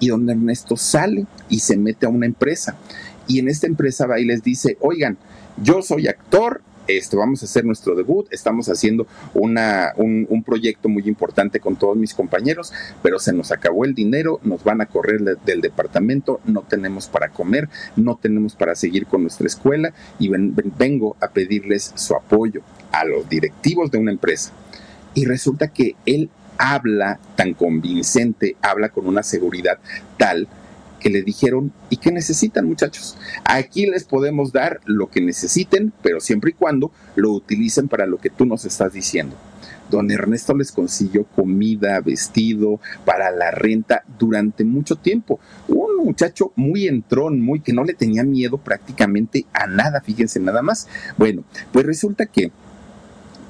[0.00, 2.76] Y don Ernesto sale y se mete a una empresa.
[3.26, 5.18] Y en esta empresa va y les dice, oigan,
[5.60, 11.06] yo soy actor, este, vamos a hacer nuestro debut, estamos haciendo una, un, proyecto muy
[11.06, 12.72] importante con todos mis compañeros,
[13.02, 17.28] pero se nos acabó el dinero, nos van a correr del departamento, no tenemos para
[17.28, 23.04] comer, no tenemos para seguir con nuestra escuela y vengo a pedirles su apoyo a
[23.04, 24.52] los directivos de una empresa.
[25.14, 29.78] Y resulta que él habla tan convincente, habla con una seguridad
[30.16, 30.48] tal
[30.98, 33.16] que le dijeron, ¿y qué necesitan muchachos?
[33.44, 38.18] Aquí les podemos dar lo que necesiten, pero siempre y cuando lo utilicen para lo
[38.18, 39.36] que tú nos estás diciendo.
[39.90, 45.40] Don Ernesto les consiguió comida, vestido, para la renta durante mucho tiempo.
[45.66, 50.62] Un muchacho muy entrón, muy que no le tenía miedo prácticamente a nada, fíjense nada
[50.62, 50.88] más.
[51.16, 52.52] Bueno, pues resulta que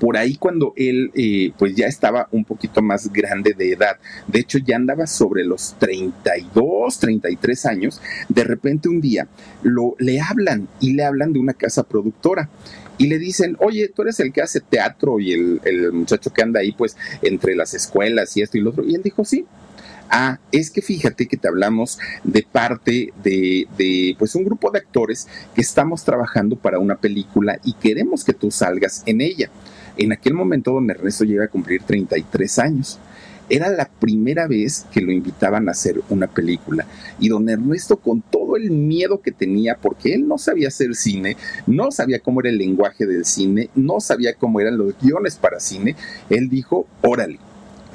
[0.00, 4.40] por ahí cuando él eh, pues ya estaba un poquito más grande de edad, de
[4.40, 9.28] hecho ya andaba sobre los 32, 33 años, de repente un día
[9.62, 12.48] lo, le hablan y le hablan de una casa productora
[12.96, 16.42] y le dicen, oye, tú eres el que hace teatro y el, el, muchacho que
[16.42, 18.84] anda ahí pues entre las escuelas y esto y lo otro.
[18.84, 19.46] Y él dijo, sí,
[20.10, 24.78] Ah, es que fíjate que te hablamos de parte de, de, pues un grupo de
[24.78, 29.50] actores que estamos trabajando para una película y queremos que tú salgas en ella.
[29.98, 33.00] En aquel momento don Ernesto llega a cumplir 33 años.
[33.50, 36.86] Era la primera vez que lo invitaban a hacer una película
[37.18, 41.36] y don Ernesto con todo el miedo que tenía porque él no sabía hacer cine,
[41.66, 45.60] no sabía cómo era el lenguaje del cine, no sabía cómo eran los guiones para
[45.60, 45.96] cine,
[46.28, 47.38] él dijo, órale,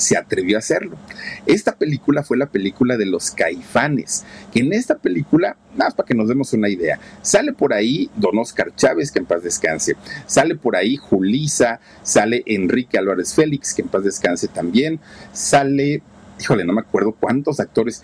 [0.03, 0.97] se atrevió a hacerlo.
[1.45, 6.13] Esta película fue la película de los caifanes, en esta película, nada más para que
[6.13, 9.95] nos demos una idea, sale por ahí don Oscar Chávez, que en paz descanse,
[10.27, 14.99] sale por ahí Julisa, sale Enrique Álvarez Félix, que en paz descanse también,
[15.31, 16.03] sale
[16.39, 18.03] híjole, no me acuerdo cuántos actores,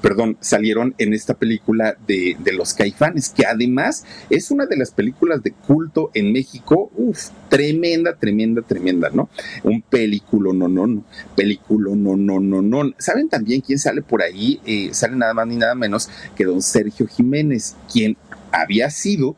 [0.00, 4.90] perdón, salieron en esta película de, de, los caifanes, que además es una de las
[4.90, 9.28] películas de culto en México, uff, tremenda, tremenda, tremenda, ¿no?
[9.64, 11.04] Un película, no, no, no,
[11.36, 12.92] película, no, no, no, no.
[12.98, 14.60] ¿Saben también quién sale por ahí?
[14.64, 18.16] Eh, sale nada más ni nada menos que don Sergio Jiménez, quien
[18.52, 19.36] había sido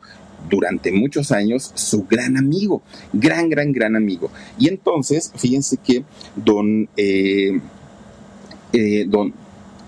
[0.49, 2.81] durante muchos años su gran amigo,
[3.13, 4.31] gran, gran, gran amigo.
[4.57, 6.03] Y entonces, fíjense que
[6.35, 7.59] don, eh,
[8.73, 9.33] eh, don,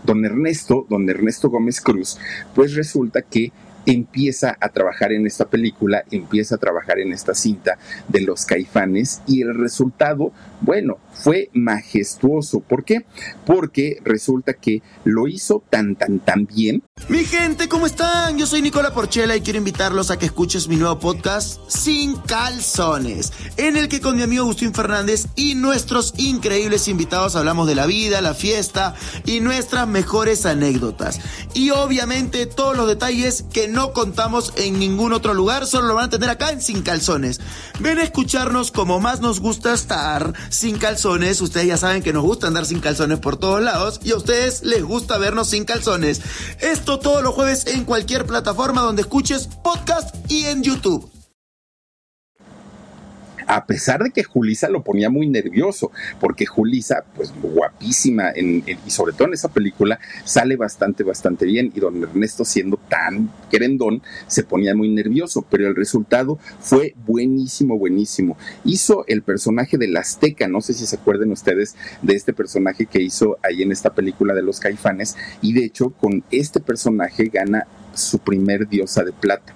[0.03, 2.17] don Ernesto, don Ernesto Gómez Cruz,
[2.53, 3.51] pues resulta que
[3.85, 9.21] empieza a trabajar en esta película, empieza a trabajar en esta cinta de los caifanes
[9.27, 10.31] y el resultado,
[10.63, 12.61] bueno, fue majestuoso.
[12.61, 13.05] ¿Por qué?
[13.45, 16.83] Porque resulta que lo hizo tan, tan, tan bien.
[17.09, 18.37] Mi gente, ¿cómo están?
[18.37, 23.33] Yo soy Nicola Porchela y quiero invitarlos a que escuches mi nuevo podcast Sin Calzones,
[23.57, 27.85] en el que con mi amigo Agustín Fernández y nuestros increíbles invitados hablamos de la
[27.85, 28.95] vida, la fiesta
[29.25, 31.19] y nuestras mejores anécdotas.
[31.53, 36.05] Y obviamente todos los detalles que no contamos en ningún otro lugar, solo lo van
[36.05, 37.41] a tener acá en Sin Calzones.
[37.81, 41.41] Ven a escucharnos como más nos gusta estar sin calzones.
[41.41, 44.63] Ustedes ya saben que nos gusta andar sin calzones por todos lados y a ustedes
[44.63, 46.21] les gusta vernos sin calzones.
[46.59, 51.12] Esto todos los jueves en cualquier plataforma donde escuches podcast y en YouTube
[53.53, 59.13] a pesar de que Julisa lo ponía muy nervioso, porque Julisa, pues guapísima, y sobre
[59.13, 64.41] todo en esa película, sale bastante, bastante bien, y don Ernesto siendo tan querendón, se
[64.41, 68.37] ponía muy nervioso, pero el resultado fue buenísimo, buenísimo.
[68.65, 73.03] Hizo el personaje del Azteca, no sé si se acuerden ustedes de este personaje que
[73.03, 77.67] hizo ahí en esta película de los caifanes, y de hecho con este personaje gana
[77.93, 79.53] su primer diosa de plata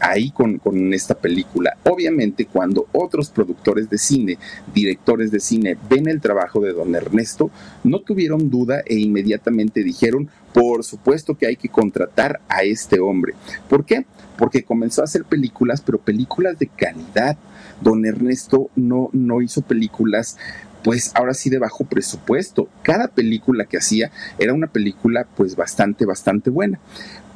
[0.00, 1.76] ahí con, con, esta película.
[1.84, 4.38] Obviamente cuando otros productores de cine,
[4.74, 7.50] directores de cine ven el trabajo de don Ernesto,
[7.84, 13.34] no tuvieron duda e inmediatamente dijeron, por supuesto que hay que contratar a este hombre.
[13.68, 14.06] ¿Por qué?
[14.36, 17.36] Porque comenzó a hacer películas, pero películas de calidad.
[17.80, 20.36] Don Ernesto no, no hizo películas
[20.82, 22.68] pues ahora sí de bajo presupuesto.
[22.82, 26.80] Cada película que hacía era una película pues bastante, bastante buena.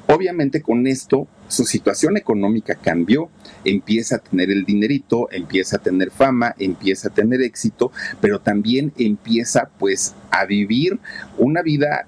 [0.07, 3.31] Obviamente con esto su situación económica cambió,
[3.65, 7.91] empieza a tener el dinerito, empieza a tener fama, empieza a tener éxito,
[8.21, 10.99] pero también empieza pues a vivir
[11.39, 12.07] una vida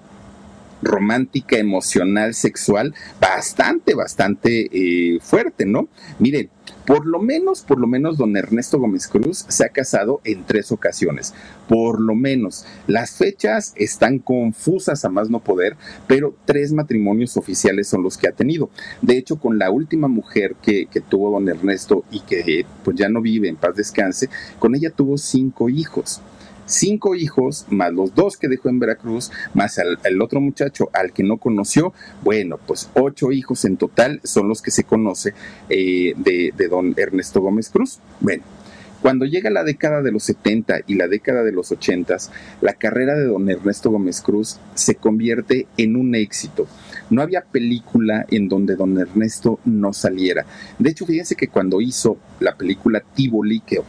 [0.83, 5.89] romántica, emocional, sexual, bastante, bastante eh, fuerte, ¿no?
[6.19, 6.51] Miren,
[6.87, 10.71] por lo menos, por lo menos, don Ernesto Gómez Cruz se ha casado en tres
[10.71, 11.35] ocasiones.
[11.69, 12.65] Por lo menos.
[12.87, 18.29] Las fechas están confusas a más no poder, pero tres matrimonios oficiales son los que
[18.29, 18.71] ha tenido.
[19.03, 23.21] De hecho, con la última mujer que, tuvo don Ernesto y que pues ya no
[23.21, 26.21] vive en paz descanse, con ella tuvo cinco hijos
[26.67, 31.23] cinco hijos, más los dos que dejó en Veracruz, más el, otro muchacho al que
[31.23, 35.33] no conoció, bueno, pues ocho hijos en total son los que se conoce
[35.69, 38.01] eh, de, de don Ernesto Gómez Cruz.
[38.21, 38.43] Bueno,
[39.03, 42.17] cuando llega la década de los 70 y la década de los 80,
[42.61, 46.67] la carrera de don Ernesto Gómez Cruz se convierte en un éxito.
[47.11, 50.45] No había película en donde don Ernesto no saliera.
[50.79, 53.81] De hecho, fíjense que cuando hizo la película Tivoli, que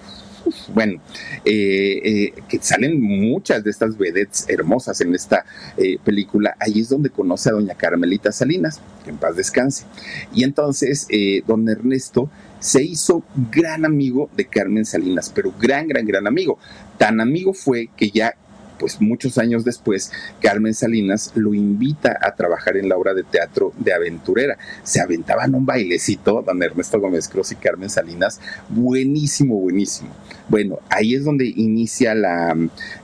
[0.74, 1.02] bueno,
[1.46, 5.46] eh, eh, que salen muchas de estas vedettes hermosas en esta
[5.78, 9.86] eh, película, ahí es donde conoce a doña Carmelita Salinas, que en paz descanse.
[10.34, 11.08] Y entonces,
[11.46, 12.30] don Ernesto
[12.60, 16.58] se hizo gran amigo de Carmen Salinas, pero gran, gran, gran amigo.
[16.98, 18.36] Tan amigo fue que ya
[18.80, 20.12] pues muchos años después,
[20.42, 24.58] Carmen Salinas lo invita a trabajar en la obra de teatro de Aventurera.
[24.84, 30.10] Se aventaban un bailecito, don Ernesto Gómez Cruz y Carmen Salinas, buenísimo, buenísimo.
[30.50, 32.56] Bueno, ahí es donde inicia la,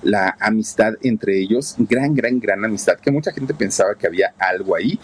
[0.02, 4.76] la amistad entre ellos, gran, gran, gran amistad, que mucha gente pensaba que había algo
[4.76, 5.00] ahí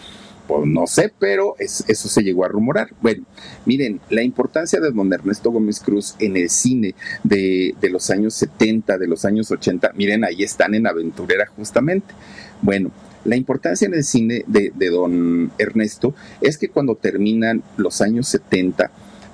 [0.50, 2.90] pues no sé, pero eso se llegó a rumorar.
[3.04, 3.24] Bueno,
[3.68, 8.98] miren, la importancia de don Ernesto Gómez Cruz en el cine de, los años 70,
[8.98, 12.16] de los años 80, miren, ahí están en Aventurera justamente.
[12.64, 12.90] Bueno,
[13.26, 18.28] la importancia en el cine de, de don Ernesto es que cuando terminan los años
[18.30, 18.90] 70,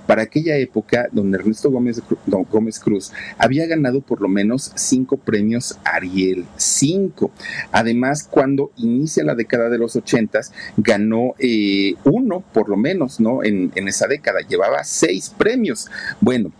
[0.08, 5.78] para aquella época, don Ernesto Gómez, Gómez Cruz había ganado por lo menos cinco premios
[5.84, 7.32] Ariel, cinco.
[7.72, 13.44] Además, cuando inicia la década de los ochentas, ganó eh, uno por lo menos, ¿no?
[13.44, 15.88] En, en esa década, llevaba seis premios.
[16.22, 16.52] Bueno,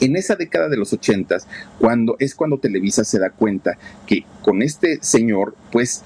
[0.00, 1.46] en esa década de los ochentas,
[1.78, 6.04] cuando es cuando Televisa se da cuenta que con este señor, pues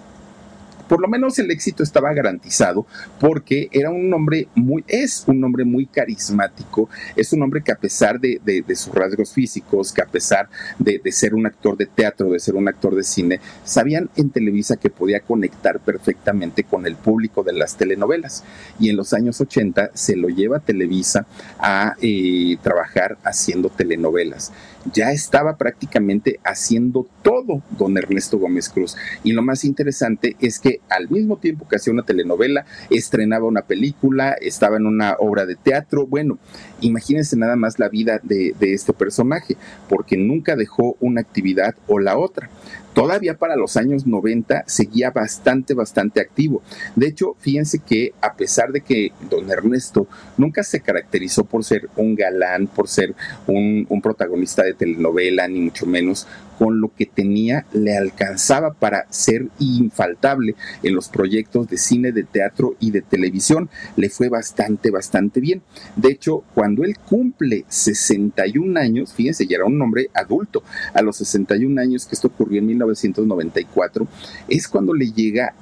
[0.93, 2.86] por lo menos el éxito estaba garantizado
[3.18, 7.76] porque era un hombre muy, es un hombre muy carismático, es un hombre que a
[7.76, 12.38] pesar de, sus rasgos físicos, que a pesar de, ser un actor de teatro, de
[12.38, 17.43] ser un actor de cine, sabían en Televisa que podía conectar perfectamente con el público
[17.43, 18.45] de las telenovelas.
[18.78, 21.24] Y en los años 80 se lo lleva a Televisa
[21.59, 24.53] a eh, trabajar haciendo telenovelas
[24.93, 28.97] ya estaba prácticamente haciendo todo don Ernesto Gómez Cruz.
[29.22, 33.62] Y lo más interesante es que al mismo tiempo que hacía una telenovela, estrenaba una
[33.62, 36.07] película, estaba en una obra de teatro.
[36.07, 36.39] Bueno,
[36.80, 39.57] imagínense nada más la vida de, de este personaje,
[39.89, 42.51] porque nunca dejó una actividad o la otra
[42.95, 46.62] todavía para los años 90 seguía bastante, bastante activo.
[46.97, 51.88] De hecho, fíjense que a pesar de que don Ernesto nunca se caracterizó por ser
[51.97, 53.14] un galán, por ser
[53.47, 56.26] un, protagonista de telenovela, ni mucho menos,
[56.62, 60.54] con lo que tenía le alcanzaba para ser infaltable
[60.84, 63.68] en los proyectos de cine, de teatro y de televisión.
[63.96, 65.62] Le fue bastante, bastante bien.
[65.96, 70.62] De hecho, cuando él cumple 61 años, fíjense, ya era un hombre adulto,
[70.94, 74.06] a los 61 años, que esto ocurrió en 1994,
[74.46, 75.54] es cuando le llega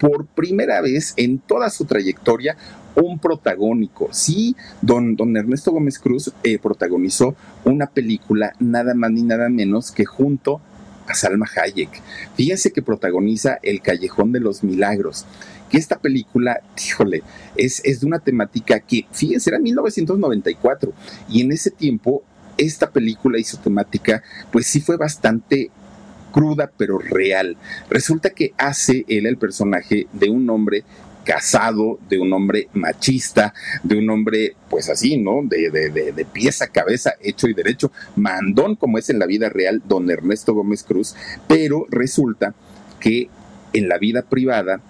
[0.00, 2.56] por primera vez en toda su trayectoria
[2.94, 4.08] un protagónico.
[4.12, 7.34] Sí, don, don Ernesto Gómez Cruz eh, protagonizó
[7.64, 10.60] una película nada más ni nada menos que junto
[11.06, 12.02] a Salma Hayek.
[12.36, 15.26] Fíjense que protagoniza El Callejón de los Milagros.
[15.70, 17.22] Que esta película, híjole,
[17.56, 20.92] es, es de una temática que, fíjense, era 1994
[21.30, 22.22] y en ese tiempo
[22.58, 25.70] esta película y su temática, pues sí fue bastante
[26.32, 27.56] cruda pero real.
[27.88, 30.84] Resulta que hace él el personaje de un hombre
[31.24, 35.40] casado, de un hombre machista, de un hombre, pues así, ¿no?
[35.42, 39.48] De, de, de, de, pieza, cabeza, hecho y derecho, mandón como es en la vida
[39.48, 41.14] real don Ernesto Gómez Cruz,
[41.46, 42.54] pero resulta
[43.00, 43.28] que
[43.72, 44.80] en la vida privada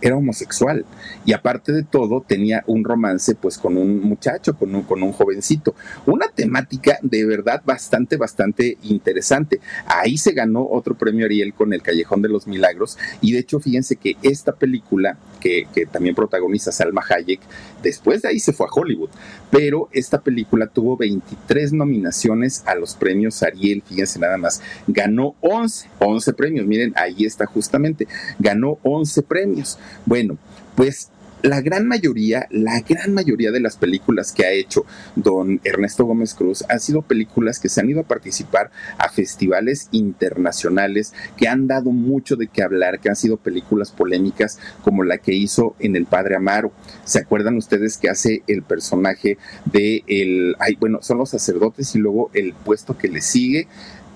[0.00, 0.84] era homosexual.
[1.24, 5.12] Y aparte de todo tenía un romance pues con un muchacho, con un, con un
[5.12, 5.74] jovencito.
[6.06, 9.60] Una temática de verdad bastante, bastante interesante.
[9.86, 12.98] Ahí se ganó otro premio Ariel con El Callejón de los Milagros.
[13.20, 17.40] Y de hecho fíjense que esta película que, que también protagoniza Salma Hayek,
[17.82, 19.10] después de ahí se fue a Hollywood,
[19.50, 25.88] pero esta película tuvo 23 nominaciones a los premios Ariel, fíjense nada más, ganó 11,
[26.00, 28.06] 11 premios, miren, ahí está justamente,
[28.38, 29.78] ganó 11 premios.
[30.06, 30.38] Bueno,
[30.74, 31.10] pues
[31.42, 34.84] la gran mayoría, la gran mayoría de las películas que ha hecho
[35.14, 39.88] don Ernesto Gómez Cruz han sido películas que se han ido a participar a festivales
[39.92, 45.18] internacionales, que han dado mucho de qué hablar, que han sido películas polémicas como la
[45.18, 46.72] que hizo en El Padre Amaro.
[47.04, 51.98] ¿Se acuerdan ustedes que hace el personaje de el, ay, bueno, son los sacerdotes y
[51.98, 53.68] luego el puesto que le sigue?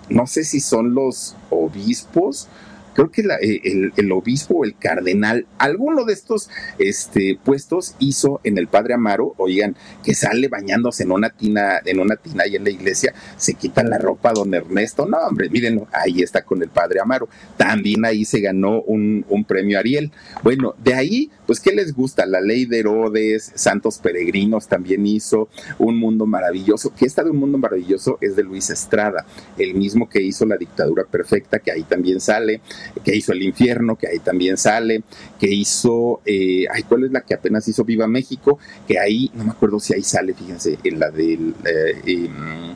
[0.08, 2.48] No sé si son los obispos
[2.94, 8.58] creo que eh, el, el, obispo el cardenal, alguno de estos este, puestos hizo en
[8.58, 12.64] el Padre Amaro, oigan, que sale bañándose en una tina, en una tina ahí en
[12.64, 16.68] la iglesia, se quitan la ropa don Ernesto, no hombre, miren, ahí está con el
[16.68, 20.10] Padre Amaro, también ahí se ganó un, un premio Ariel.
[20.42, 22.26] Bueno, de ahí, pues, ¿qué les gusta?
[22.26, 27.38] La ley de Herodes, Santos Peregrinos también hizo, Un Mundo Maravilloso, que esta de Un
[27.38, 29.26] Mundo Maravilloso es de Luis Estrada,
[29.58, 32.60] el mismo que hizo La Dictadura Perfecta, que ahí también sale,
[33.04, 35.02] que hizo El Infierno, que ahí también sale,
[35.38, 38.58] que hizo, eh, ay, ¿cuál es la que apenas hizo Viva México?
[38.86, 41.54] Que ahí, no me acuerdo si ahí sale, fíjense, en la del...
[41.64, 42.74] Eh, em,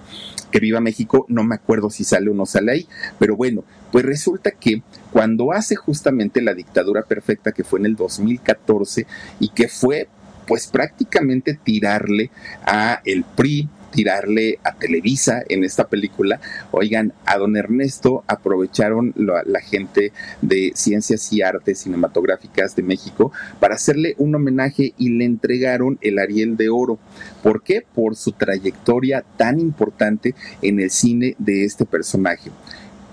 [0.50, 2.88] que Viva México, no me acuerdo si sale o no sale ahí,
[3.18, 4.82] pero bueno, pues resulta que
[5.12, 9.06] cuando hace justamente la dictadura perfecta que fue en el 2014
[9.40, 10.08] y que fue
[10.46, 12.30] pues prácticamente tirarle
[12.64, 16.40] a el PRI, tirarle a Televisa en esta película.
[16.70, 20.12] Oigan, a don Ernesto aprovecharon la, gente
[20.42, 26.18] de Ciencias y Artes Cinematográficas de México para hacerle un homenaje y le entregaron el
[26.18, 26.98] Ariel de Oro.
[27.42, 27.84] ¿Por qué?
[27.94, 32.50] Por su trayectoria tan importante en el cine de este personaje.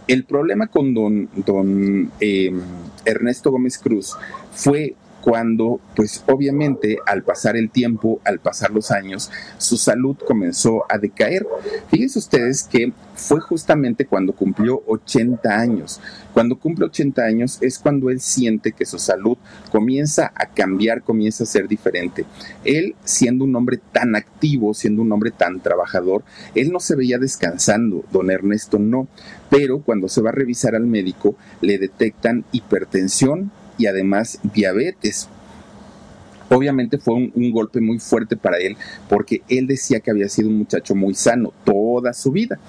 [0.08, 2.60] El problema con don, don em,
[3.06, 4.18] Ernesto Gómez Cruz
[4.52, 10.84] fue cuando, pues obviamente, al pasar el tiempo, al pasar los años, su salud comenzó
[10.90, 11.48] a decaer.
[11.88, 16.02] Fíjense ustedes que fue justamente cuando cumplió 80 años.
[16.34, 19.38] Cuando cumple 80 años es cuando él siente que su salud
[19.72, 22.26] comienza a cambiar, comienza a ser diferente.
[22.66, 27.18] Él, siendo un hombre tan activo, siendo un hombre tan trabajador, él no se veía
[27.18, 29.08] descansando, don Ernesto no,
[29.50, 35.28] pero cuando se va a revisar al médico le detectan hipertensión, y además diabetes.
[36.50, 38.78] Obviamente fue un, golpe muy fuerte para él
[39.10, 42.60] porque él decía que había sido un muchacho muy sano toda su vida.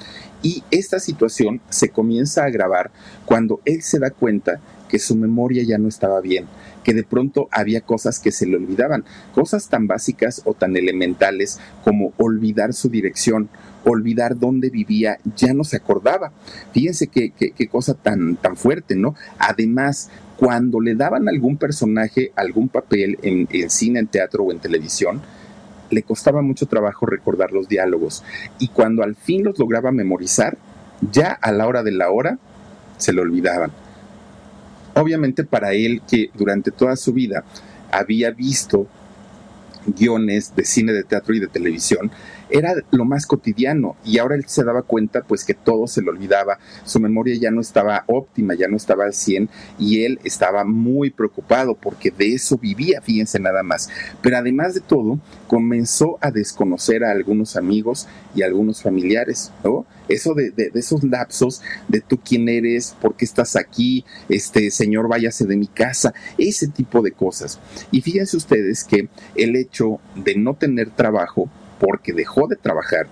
[0.42, 2.90] Y esta situación se comienza a agravar
[3.24, 6.46] cuando él se da cuenta que su memoria ya no estaba bien,
[6.84, 11.58] que de pronto había cosas que se le olvidaban, cosas tan básicas o tan elementales
[11.82, 13.48] como olvidar su dirección,
[13.84, 16.32] olvidar dónde vivía, ya no se acordaba.
[16.72, 19.14] Fíjense qué, qué, cosa tan, tan fuerte, ¿no?
[19.38, 25.22] Además, cuando le daban algún personaje, algún papel en, cine, en teatro o en televisión,
[25.90, 28.24] le costaba mucho trabajo recordar los diálogos.
[28.58, 30.56] Y cuando al fin los lograba memorizar,
[31.12, 32.38] ya a la hora de la hora,
[32.96, 33.70] se lo olvidaban.
[34.94, 37.44] Obviamente para él que durante toda su vida
[37.90, 38.86] había visto
[39.86, 42.10] guiones de cine, de teatro y de televisión,
[42.54, 46.10] era lo más cotidiano y ahora él se daba cuenta pues que todo se le
[46.10, 50.64] olvidaba, su memoria ya no estaba óptima, ya no estaba al 100 y él estaba
[50.64, 53.90] muy preocupado porque de eso vivía, fíjense nada más.
[54.22, 59.84] Pero además de todo, comenzó a desconocer a algunos amigos y a algunos familiares, ¿no?
[60.06, 65.08] Eso de, de, esos lapsos de tú quién eres, por qué estás aquí, este señor
[65.08, 67.58] váyase de mi casa, ese tipo de cosas.
[67.90, 73.06] Y fíjense ustedes que el hecho de no tener trabajo, porque dejó de trabajar,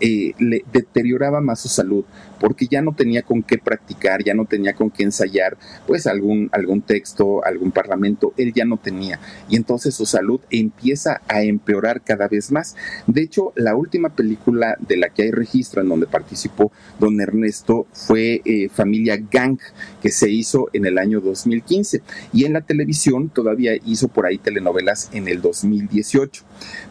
[0.00, 2.04] eh, le deterioraba más su salud
[2.40, 5.56] porque ya no tenía con qué practicar, ya no tenía con qué ensayar,
[5.86, 9.20] pues algún, algún texto, algún parlamento, él ya no tenía.
[9.48, 12.76] Y entonces su salud empieza a empeorar cada vez más.
[13.06, 17.86] De hecho, la última película de la que hay registro en donde participó don Ernesto
[17.92, 19.58] fue eh, Familia Gang,
[20.02, 22.02] que se hizo en el año 2015.
[22.32, 26.44] Y en la televisión todavía hizo por ahí telenovelas en el 2018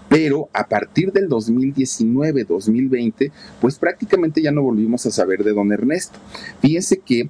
[0.08, 6.18] pero a partir del 2019-2020, pues prácticamente ya no volvimos a saber de don Ernesto.
[6.62, 7.30] Fíjense que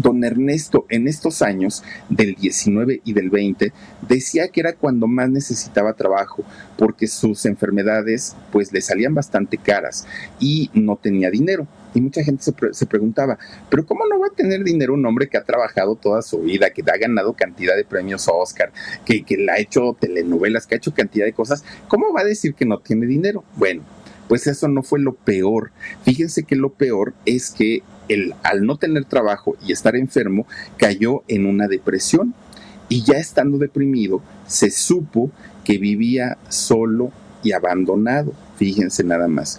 [0.00, 3.72] don Ernesto en estos años del 19 y del 20
[4.08, 6.44] decía que era cuando más necesitaba trabajo
[6.78, 10.06] porque sus enfermedades pues le salían bastante caras
[10.38, 11.66] y no tenía dinero.
[11.92, 13.36] Y mucha gente se, preguntaba,
[13.68, 16.70] pero ¿cómo no va a tener dinero un hombre que ha trabajado toda su vida,
[16.70, 18.70] que ha ganado cantidad de premios Oscar,
[19.04, 21.64] que, que le ha hecho telenovelas, que ha hecho cantidad de cosas?
[21.88, 23.42] ¿Cómo va a decir que no tiene dinero?
[23.56, 23.82] Bueno,
[24.30, 25.72] pues eso no fue lo peor.
[26.04, 31.24] Fíjense que lo peor es que él, al no tener trabajo y estar enfermo, cayó
[31.26, 32.32] en una depresión.
[32.88, 35.32] Y ya estando deprimido, se supo
[35.64, 37.10] que vivía solo
[37.42, 38.32] y abandonado.
[38.56, 39.58] Fíjense nada más.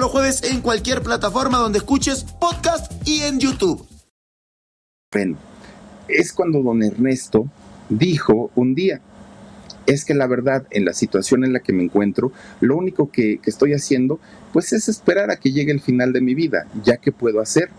[0.01, 3.85] los jueves en cualquier plataforma donde escuches podcast y en YouTube.
[5.13, 5.37] Bueno,
[6.07, 7.45] es cuando don Ernesto
[7.87, 8.99] dijo un día,
[9.85, 12.31] es que la verdad, en la situación en la que me encuentro,
[12.61, 14.19] lo único que, que estoy haciendo,
[14.53, 17.69] pues es esperar a que llegue el final de mi vida, ya que puedo hacer.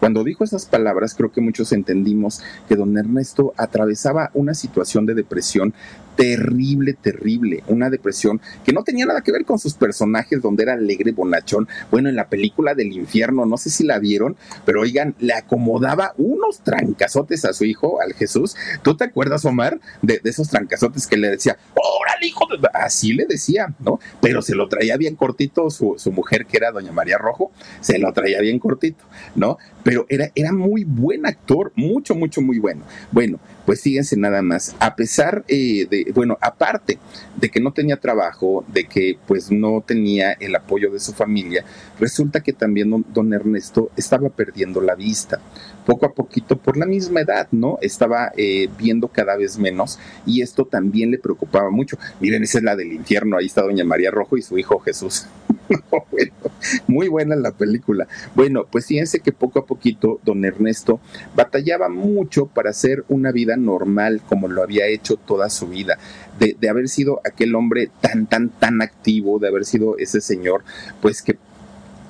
[0.00, 5.14] Cuando dijo esas palabras, creo que muchos entendimos que don Ernesto atravesaba una situación de
[5.14, 5.72] depresión
[6.16, 10.74] terrible, terrible, una depresión que no tenía nada que ver con sus personajes, donde era
[10.74, 11.68] alegre, bonachón.
[11.90, 16.14] Bueno, en la película del infierno, no sé si la vieron, pero oigan, le acomodaba
[16.16, 18.56] unos trancazotes a su hijo, al Jesús.
[18.82, 22.68] ¿Tú te acuerdas, Omar, de, esos trancazotes que le decía, órale, hijo de...
[22.72, 23.98] Así le decía, ¿no?
[24.20, 27.98] Pero se lo traía bien cortito su, su mujer, que era doña María Rojo, se
[27.98, 29.04] lo traía bien cortito,
[29.34, 29.58] ¿no?
[29.82, 32.84] Pero era, era muy buen actor, mucho, mucho, muy bueno.
[33.12, 36.98] Bueno, pues fíjense nada más, a pesar eh, de, bueno, aparte
[37.36, 41.64] de que no tenía trabajo, de que pues no tenía el apoyo de su familia,
[41.98, 45.40] resulta que también don, Ernesto estaba perdiendo la vista
[45.86, 47.78] poco a poquito por la misma edad, ¿no?
[47.80, 51.98] Estaba eh, viendo cada vez menos y esto también le preocupaba mucho.
[52.20, 55.26] Miren, esa es la del infierno, ahí está doña María Rojo y su hijo Jesús.
[56.86, 58.06] muy buena la película.
[58.34, 61.00] Bueno, pues fíjense que poco a poquito don Ernesto
[61.34, 65.98] batallaba mucho para hacer una vida normal como lo había hecho toda su vida.
[66.38, 70.64] De, de haber sido aquel hombre tan, tan, tan activo, de haber sido ese señor,
[71.00, 71.38] pues que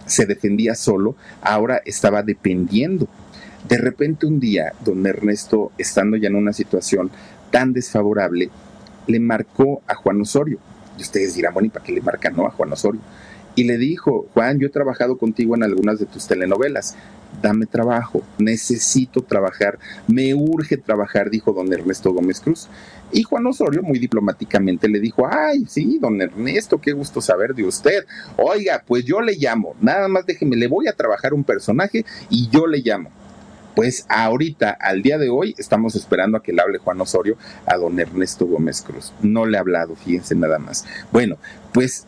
[0.06, 3.08] se defendía solo, ahora estaba dependiendo.
[3.68, 7.10] De repente un día, don Ernesto, estando ya en una situación
[7.50, 8.50] tan desfavorable,
[9.06, 10.58] le marcó a Juan Osorio.
[10.98, 13.00] Y ustedes dirán, bueno, ¿y para qué le marca no a Juan Osorio?
[13.54, 16.96] y le dijo, Juan, yo he trabajado contigo en algunas de tus telenovelas,
[17.44, 19.78] dame trabajo, necesito trabajar,
[20.08, 22.68] me urge trabajar, dijo don Ernesto Gómez Cruz.
[23.12, 27.64] Y Juan Osorio muy diplomáticamente le dijo, ay, sí, don Ernesto, qué gusto saber de
[27.64, 28.06] usted.
[28.38, 32.48] Oiga, pues yo le llamo, nada más déjeme, le voy a trabajar un personaje y
[32.48, 33.10] yo le llamo.
[33.76, 37.36] Pues ahorita, al día de hoy, estamos esperando a que le hable Juan Osorio
[37.66, 39.12] a don Ernesto Gómez Cruz.
[39.20, 40.86] No le ha hablado, fíjense nada más.
[41.12, 41.36] Bueno,
[41.72, 42.06] pues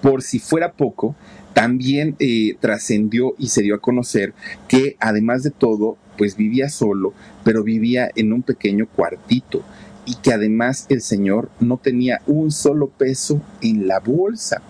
[0.00, 1.14] por si fuera poco,
[1.54, 4.32] también eh, trascendió y se dio a conocer
[4.68, 9.62] que además de todo, pues vivía solo, pero vivía en un pequeño cuartito
[10.04, 14.62] y que además el señor no tenía un solo peso en la bolsa.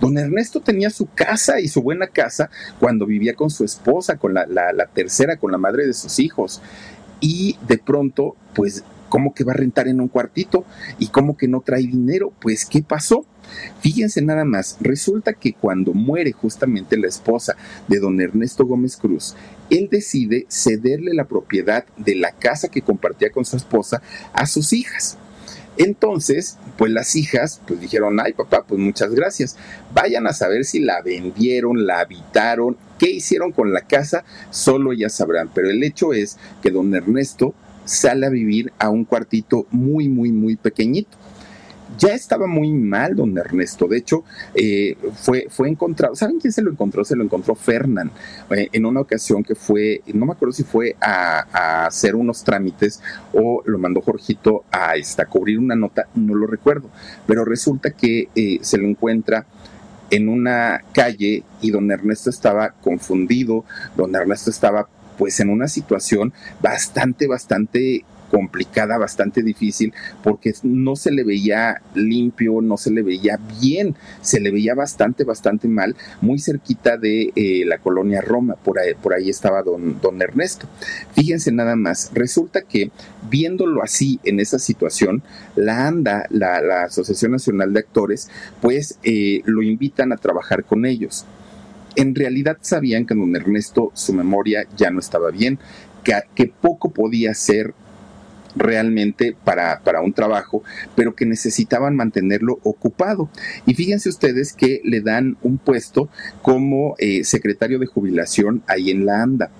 [0.00, 4.34] Don Ernesto tenía su casa y su buena casa cuando vivía con su esposa, con
[4.34, 6.60] la, la tercera, con la madre de sus hijos.
[7.20, 10.66] Y de pronto, pues, ¿cómo que va a rentar en un cuartito?
[10.98, 12.32] ¿Y cómo que no trae dinero?
[12.40, 13.24] Pues, ¿qué pasó?
[13.80, 17.56] Fíjense nada más, resulta que cuando muere justamente la esposa
[17.88, 19.34] de don Ernesto Gómez Cruz,
[19.70, 24.72] él decide cederle la propiedad de la casa que compartía con su esposa a sus
[24.72, 25.18] hijas.
[25.78, 29.56] Entonces, pues las hijas, pues dijeron, ay papá, pues muchas gracias.
[29.92, 35.10] Vayan a saber si la vendieron, la habitaron, qué hicieron con la casa, solo ya
[35.10, 35.50] sabrán.
[35.54, 40.32] Pero el hecho es que don Ernesto sale a vivir a un cuartito muy, muy,
[40.32, 41.16] muy pequeñito
[41.98, 43.86] ya estaba muy mal don Ernesto.
[43.86, 44.24] De hecho,
[44.54, 46.14] eh, fue, fue encontrado.
[46.14, 47.04] ¿Saben quién se lo encontró?
[47.04, 48.10] Se lo encontró Fernán
[48.50, 53.00] eh, en una ocasión que fue, no me acuerdo si fue a, hacer unos trámites
[53.32, 56.90] o lo mandó Jorgito a, esta, cubrir una nota, no lo recuerdo.
[57.26, 59.46] Pero resulta que eh, se lo encuentra
[60.10, 63.64] en una calle y don Ernesto estaba confundido,
[63.96, 68.04] don Ernesto estaba pues en una situación bastante, bastante
[68.36, 74.40] complicada, bastante difícil, porque no se le veía limpio, no se le veía bien, se
[74.40, 79.14] le veía bastante, bastante mal, muy cerquita de eh, la colonia Roma, por ahí, por
[79.14, 80.66] ahí estaba don, Ernesto.
[81.14, 82.90] Fíjense nada más, resulta que
[83.30, 85.22] viéndolo así en esa situación,
[85.54, 88.28] la ANDA, la, Asociación Nacional de Actores,
[88.60, 91.24] pues eh, lo invitan a trabajar con ellos.
[91.94, 95.58] En realidad sabían que don Ernesto su memoria ya no estaba bien,
[96.04, 97.72] que, que poco podía hacer
[98.56, 100.62] realmente para, para un trabajo,
[100.94, 103.28] pero que necesitaban mantenerlo ocupado.
[103.66, 106.08] Y fíjense ustedes que le dan un puesto
[106.42, 109.50] como eh, secretario de jubilación ahí en la ANDA.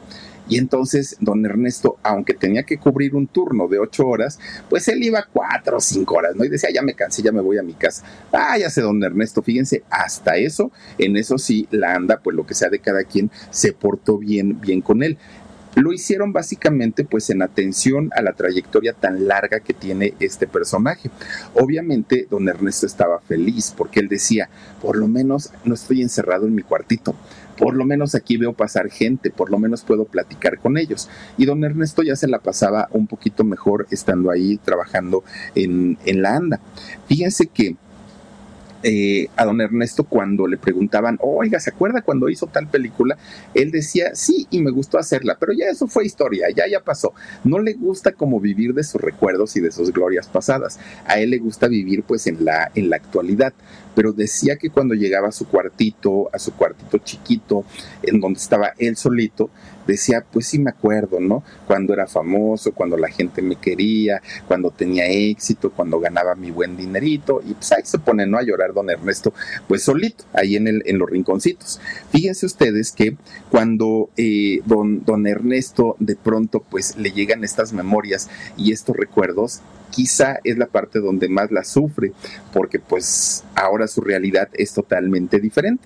[0.48, 4.38] Y entonces don Ernesto, aunque tenía que cubrir un turno de ocho horas,
[4.70, 6.44] pues él iba cuatro o cinco horas, ¿no?
[6.44, 8.04] Y decía, ya me cansé, ya me voy a mi casa.
[8.32, 12.46] Ah, ya sé, don Ernesto, fíjense, hasta eso, en eso sí, la anda, pues lo
[12.46, 15.18] que sea de cada quien, se portó bien, bien con él.
[15.76, 21.10] Lo hicieron básicamente pues en atención a la trayectoria tan larga que tiene este personaje.
[21.52, 24.48] Obviamente don Ernesto estaba feliz porque él decía,
[24.80, 27.14] por lo menos no estoy encerrado en mi cuartito,
[27.58, 31.10] por lo menos aquí veo pasar gente, por lo menos puedo platicar con ellos.
[31.36, 35.24] Y don Ernesto ya se la pasaba un poquito mejor estando ahí trabajando
[35.54, 36.60] en, en la ANDA.
[37.06, 37.76] Fíjense que
[38.88, 43.18] eh, a don Ernesto cuando le preguntaban, oiga, ¿se acuerda cuando hizo tal película?
[43.52, 47.12] Él decía, sí, y me gustó hacerla, pero ya eso fue historia, ya, ya pasó.
[47.42, 50.78] No le gusta como vivir de sus recuerdos y de sus glorias pasadas.
[51.04, 53.54] A él le gusta vivir pues en la, en la actualidad
[53.96, 57.64] pero decía que cuando llegaba a su cuartito, a su cuartito chiquito,
[58.02, 59.48] en donde estaba él solito,
[59.86, 61.42] decía, pues sí me acuerdo, ¿no?
[61.66, 66.76] Cuando era famoso, cuando la gente me quería, cuando tenía éxito, cuando ganaba mi buen
[66.76, 68.36] dinerito, y pues ahí se pone, ¿no?
[68.36, 69.32] A llorar don Ernesto,
[69.66, 71.80] pues solito, ahí en, el, en los rinconcitos.
[72.10, 73.16] Fíjense ustedes que
[73.48, 78.28] cuando eh, don, don Ernesto de pronto pues le llegan estas memorias
[78.58, 82.12] y estos recuerdos, quizá es la parte donde más la sufre,
[82.52, 85.84] porque pues ahora su realidad es totalmente diferente.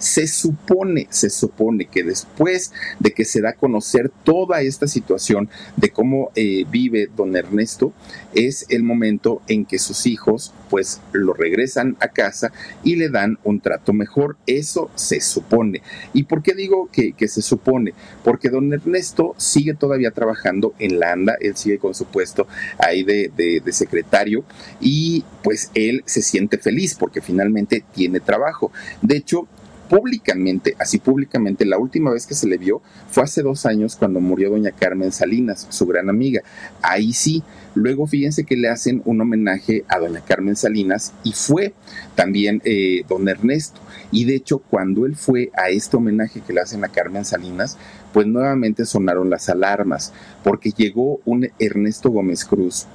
[0.00, 5.48] Se supone, se supone que después de que se da a conocer toda esta situación
[5.76, 7.92] de cómo eh, vive don Ernesto,
[8.34, 13.38] es el momento en que sus hijos pues lo regresan a casa y le dan
[13.44, 14.36] un trato mejor.
[14.46, 15.82] Eso se supone.
[16.14, 17.92] ¿Y por qué digo que, se supone?
[18.24, 22.46] Porque don Ernesto sigue todavía trabajando en la ANDA, él sigue con su puesto
[22.78, 24.44] ahí de, de secretario
[24.80, 28.72] y pues él se siente feliz porque finalmente tiene trabajo.
[29.02, 29.48] De hecho,
[29.90, 32.80] públicamente, así públicamente, la última vez que se le vio
[33.10, 36.42] fue hace dos años cuando murió doña Carmen Salinas, su gran amiga.
[36.80, 37.42] Ahí sí,
[37.74, 41.74] luego fíjense que le hacen un homenaje a doña Carmen Salinas y fue
[42.14, 43.80] también eh, don Ernesto.
[44.12, 47.76] Y de hecho, cuando él fue a este homenaje que le hacen a Carmen Salinas,
[48.12, 50.12] pues nuevamente sonaron las alarmas,
[50.44, 52.86] porque llegó un Ernesto Gómez Cruz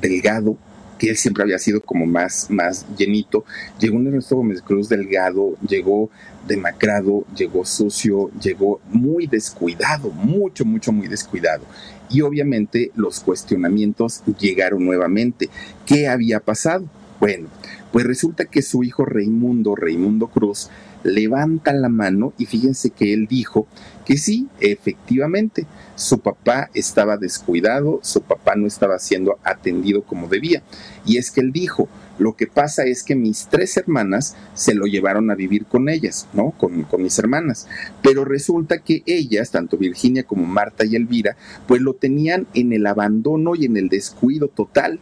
[0.00, 0.56] delgado,
[0.98, 3.44] que él siempre había sido como más, más llenito.
[3.78, 6.10] Llegó un Ernesto Gómez Cruz delgado, llegó
[6.46, 11.64] demacrado, llegó sucio, llegó muy descuidado, mucho, mucho, muy descuidado.
[12.10, 15.48] Y obviamente los cuestionamientos llegaron nuevamente.
[15.86, 16.86] ¿Qué había pasado?
[17.18, 17.48] Bueno,
[17.92, 20.68] pues resulta que su hijo Raimundo, Raimundo Cruz,
[21.04, 23.68] levanta la mano y fíjense que él dijo
[24.04, 30.62] que sí, efectivamente, su papá estaba descuidado, su papá no estaba siendo atendido como debía.
[31.06, 31.88] Y es que él dijo,
[32.18, 36.28] lo que pasa es que mis tres hermanas se lo llevaron a vivir con ellas,
[36.32, 36.50] ¿no?
[36.50, 37.66] Con, con, mis hermanas.
[38.02, 41.36] Pero resulta que ellas, tanto Virginia como Marta y Elvira,
[41.66, 45.00] pues lo tenían en el abandono y en el descuido total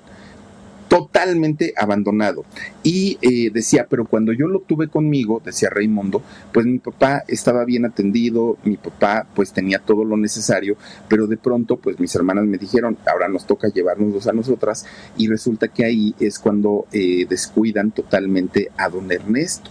[0.93, 2.45] totalmente abandonado.
[2.82, 6.22] Y eh, decía, pero cuando yo lo tuve conmigo, decía Raimundo,
[6.53, 10.76] pues mi papá estaba bien atendido, mi papá pues tenía todo lo necesario,
[11.09, 14.84] pero de pronto pues mis hermanas me dijeron, ahora nos toca llevarnos a nosotras,
[15.16, 19.70] y resulta que ahí es cuando eh, descuidan totalmente a don Ernesto.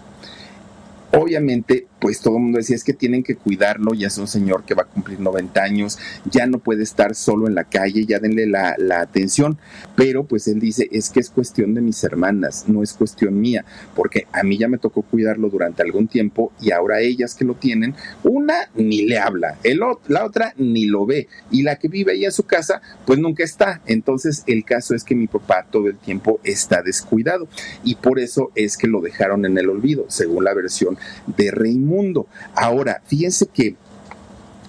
[1.12, 4.64] Obviamente pues todo el mundo decía es que tienen que cuidarlo, ya es un señor
[4.64, 8.18] que va a cumplir 90 años, ya no puede estar solo en la calle, ya
[8.18, 9.60] denle la, atención,
[9.96, 13.66] pero pues él dice es que es cuestión de mis hermanas, no es cuestión mía,
[13.96, 17.54] porque a mí ya me tocó cuidarlo durante algún tiempo y ahora ellas que lo
[17.54, 17.94] tienen,
[18.24, 22.26] una ni le habla, el, la otra ni lo ve y la que vive ahí
[22.26, 25.98] en su casa pues nunca está, entonces el caso es que mi papá todo el
[25.98, 27.48] tiempo está descuidado
[27.84, 30.98] y por eso es que lo dejaron en el olvido, según la versión
[31.38, 32.28] de Raymond mundo.
[32.56, 33.76] Ahora, fíjense que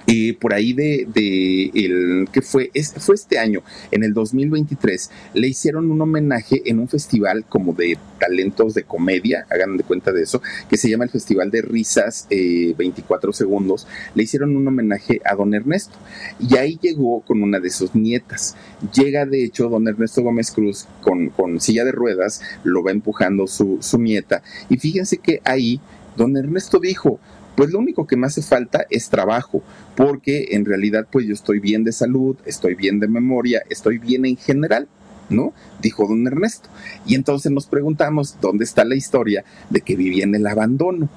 [0.07, 5.91] eh, por ahí de, el que fue, fue este año, en el 2023, le hicieron
[5.91, 10.43] un homenaje en un festival como de talentos de comedia, hagan de cuenta de eso,
[10.69, 13.87] que se llama el Festival de Risas 24 eh, Segundos.
[14.15, 15.97] Le hicieron un homenaje a don Ernesto
[16.41, 18.57] y ahí llegó con una de sus nietas.
[18.93, 23.47] Llega de hecho don Ernesto Gómez Cruz con, con silla de ruedas, lo va empujando
[23.47, 25.81] su, su nieta y fíjense que ahí
[26.17, 27.19] Don Ernesto dijo,
[27.57, 29.63] pues lo único que me hace falta es trabajo,
[29.97, 34.25] porque en realidad pues yo estoy bien de salud, estoy bien de memoria, estoy bien
[34.25, 34.89] en general,
[35.29, 35.53] ¿no?
[35.81, 36.69] Dijo don Ernesto.
[37.07, 41.09] Y entonces nos preguntamos, ¿dónde está la historia de que vivía en el abandono?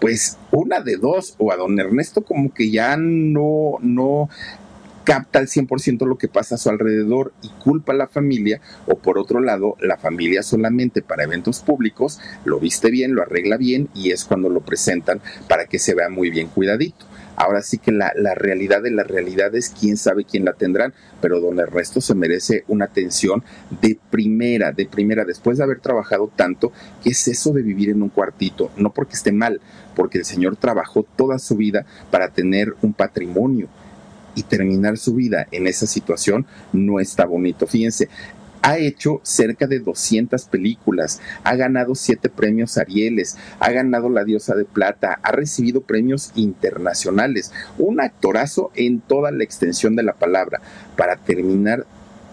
[0.00, 4.28] Pues una de dos, o a don Ernesto como que ya no, no
[5.08, 8.98] capta al 100% lo que pasa a su alrededor y culpa a la familia, o
[8.98, 13.88] por otro lado, la familia solamente para eventos públicos lo viste bien, lo arregla bien
[13.94, 17.06] y es cuando lo presentan para que se vea muy bien cuidadito.
[17.36, 20.92] Ahora sí que la, realidad de las realidades, quién sabe quién la tendrán,
[21.22, 23.42] pero don Ernesto se merece una atención
[23.80, 26.70] de primera, de primera, después de haber trabajado tanto,
[27.02, 28.70] ¿qué es eso de vivir en un cuartito?
[28.76, 29.62] No porque esté mal,
[29.96, 33.68] porque el señor trabajó toda su vida para tener un patrimonio
[34.38, 37.66] y terminar su vida en esa situación no está bonito.
[37.66, 38.08] Fíjense,
[38.62, 44.54] ha hecho cerca de 200 películas, ha ganado 7 premios Arieles, ha ganado La Diosa
[44.54, 50.60] de Plata, ha recibido premios internacionales, un actorazo en toda la extensión de la palabra,
[50.96, 51.84] para terminar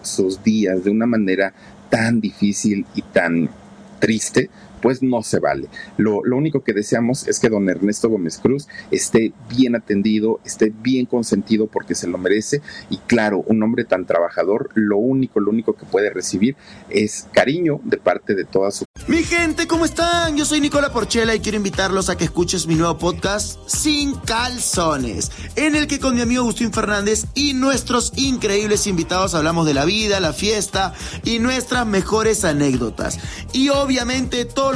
[0.02, 1.54] sus días de una manera
[1.90, 3.50] tan difícil y tan
[3.98, 4.48] triste,
[4.86, 5.66] pues no se vale.
[5.96, 11.06] Lo, único que deseamos es que don Ernesto Gómez Cruz esté bien atendido, esté bien
[11.06, 15.72] consentido porque se lo merece y claro, un hombre tan trabajador, lo único, lo único
[15.72, 16.54] que puede recibir
[16.88, 18.84] es cariño de parte de toda su...
[19.08, 20.36] Mi gente, ¿cómo están?
[20.36, 25.32] Yo soy Nicola Porchela y quiero invitarlos a que escuches mi nuevo podcast Sin Calzones,
[25.56, 29.84] en el que con mi amigo Agustín Fernández y nuestros increíbles invitados hablamos de la
[29.84, 33.18] vida, la fiesta y nuestras mejores anécdotas.
[33.52, 34.75] Y obviamente todo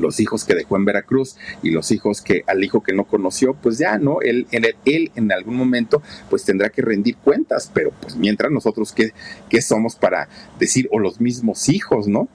[0.00, 3.54] los hijos que dejó en Veracruz y los hijos que al hijo que no conoció,
[3.54, 4.20] pues ya, ¿no?
[4.20, 8.92] Él, él, él en algún momento pues tendrá que rendir cuentas, pero pues mientras nosotros,
[8.92, 9.12] ¿qué,
[9.48, 10.28] qué somos para
[10.58, 12.28] decir, o los mismos hijos, ¿no?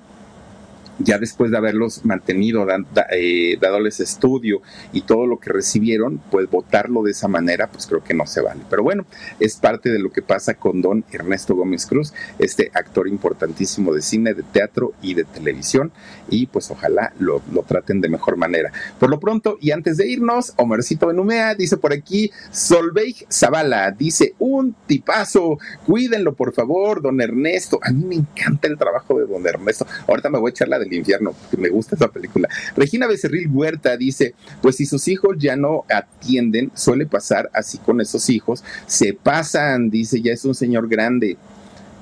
[0.99, 2.65] Ya después de haberlos mantenido,
[3.11, 4.61] eh, dándoles estudio
[4.93, 8.41] y todo lo que recibieron, pues votarlo de esa manera, pues creo que no se
[8.41, 8.61] vale.
[8.69, 9.05] Pero bueno,
[9.39, 14.01] es parte de lo que pasa con don Ernesto Gómez Cruz, este actor importantísimo de
[14.01, 15.91] cine, de teatro y de televisión,
[16.29, 18.71] y pues ojalá lo, traten de mejor manera.
[18.99, 24.35] Por lo pronto, y antes de irnos, Omercito Benumea dice por aquí, Solveig Zavala, dice,
[24.39, 27.79] un tipazo, cuídenlo por favor, don Ernesto.
[27.81, 29.85] A mí me encanta el trabajo de don Ernesto.
[30.07, 32.47] Ahorita me voy a echar la de el infierno, porque me gusta esa película.
[32.75, 38.01] Regina Becerril Huerta dice, pues si sus hijos ya no atienden, suele pasar así con
[38.01, 41.37] esos hijos, se pasan, dice, ya es un señor grande.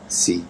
[0.08, 0.44] Sí,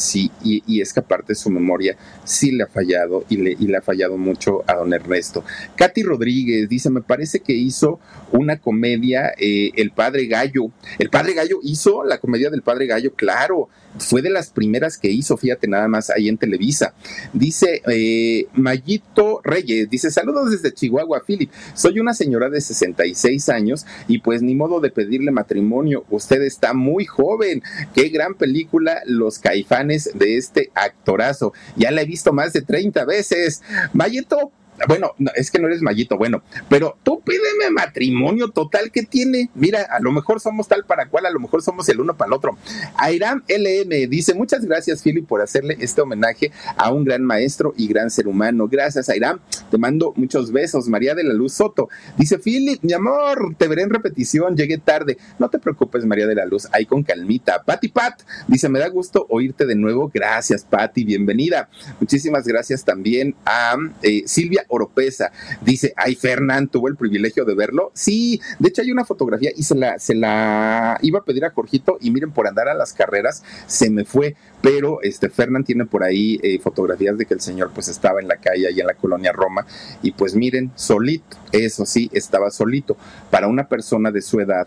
[0.00, 3.76] sí, y, es que aparte su memoria sí le ha fallado y le, y le
[3.76, 5.44] ha fallado mucho a don Ernesto.
[5.76, 8.00] Katy Rodríguez dice, me parece que hizo
[8.32, 10.70] una comedia, eh, El Padre Gallo.
[10.98, 15.10] El Padre Gallo hizo la comedia del Padre Gallo, claro, fue de las primeras que
[15.10, 16.94] hizo, fíjate nada más ahí en Televisa.
[17.32, 21.50] Dice eh, Mayito Reyes, dice, saludos desde Chihuahua, Philip.
[21.74, 26.04] Soy una señora de 66 años y pues ni modo de pedirle matrimonio.
[26.10, 27.62] Usted está muy joven.
[27.94, 31.52] Qué gran película, Los Caifanes de este actorazo.
[31.76, 33.62] Ya la he visto más de 30 veces.
[33.92, 34.52] Mayito,
[34.88, 39.50] bueno, es que no eres mallito, bueno, pero tú pídeme matrimonio total que tiene.
[39.54, 42.28] Mira, a lo mejor somos tal para cual, a lo mejor somos el uno para
[42.28, 42.56] el otro.
[42.96, 47.88] Airam LM dice, muchas gracias, Philip, por hacerle este homenaje a un gran maestro y
[47.88, 48.68] gran ser humano.
[48.68, 49.40] Gracias, Airam.
[49.70, 50.88] Te mando muchos besos.
[50.88, 55.18] María de la Luz Soto dice, Philip, mi amor, te veré en repetición, llegué tarde.
[55.38, 57.62] No te preocupes, María de la Luz, ahí con calmita.
[57.62, 60.10] Pati Pat dice, me da gusto oírte de nuevo.
[60.12, 61.68] Gracias, Pati, bienvenida.
[62.00, 65.32] Muchísimas gracias también a eh, Silvia Oropesa.
[65.60, 67.90] Dice, ay, Fernán, tuvo el privilegio de verlo.
[67.94, 71.50] Sí, de hecho hay una fotografía y se la, se la iba a pedir a
[71.50, 75.86] Jorgito y miren, por andar a las carreras se me fue, pero este Fernán tiene
[75.86, 78.86] por ahí eh, fotografías de que el señor pues estaba en la calle ahí en
[78.86, 79.66] la colonia Roma
[80.02, 82.96] y pues miren, solito, eso sí, estaba solito.
[83.30, 84.66] Para una persona de su edad,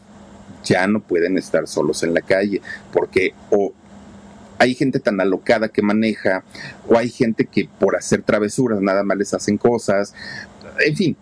[0.64, 3.74] ya no pueden estar solos en la calle, porque o
[4.64, 6.44] hay gente tan alocada que maneja,
[6.88, 10.14] o hay gente que por hacer travesuras nada más les hacen cosas,
[10.86, 11.18] en fin,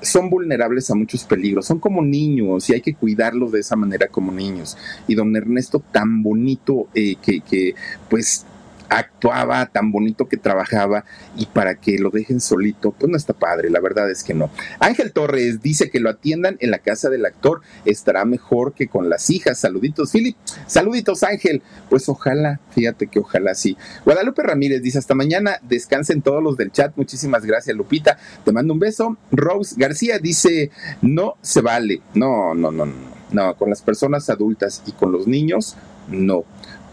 [0.00, 4.06] son vulnerables a muchos peligros, son como niños y hay que cuidarlos de esa manera
[4.08, 4.76] como niños.
[5.08, 7.74] Y don Ernesto tan bonito eh, que, que
[8.08, 8.46] pues
[8.88, 11.04] actuaba, tan bonito que trabajaba
[11.36, 14.50] y para que lo dejen solito, pues no está padre, la verdad es que no.
[14.78, 19.08] Ángel Torres dice que lo atiendan en la casa del actor, estará mejor que con
[19.08, 19.58] las hijas.
[19.58, 20.36] Saluditos, Philip.
[20.66, 21.62] Saluditos, Ángel.
[21.88, 23.76] Pues ojalá, fíjate que ojalá sí.
[24.04, 26.92] Guadalupe Ramírez dice, hasta mañana, descansen todos los del chat.
[26.96, 28.18] Muchísimas gracias, Lupita.
[28.44, 29.16] Te mando un beso.
[29.30, 30.70] Rose García dice,
[31.02, 32.02] no se vale.
[32.14, 33.14] No, no, no, no.
[33.32, 35.76] No, con las personas adultas y con los niños,
[36.08, 36.44] no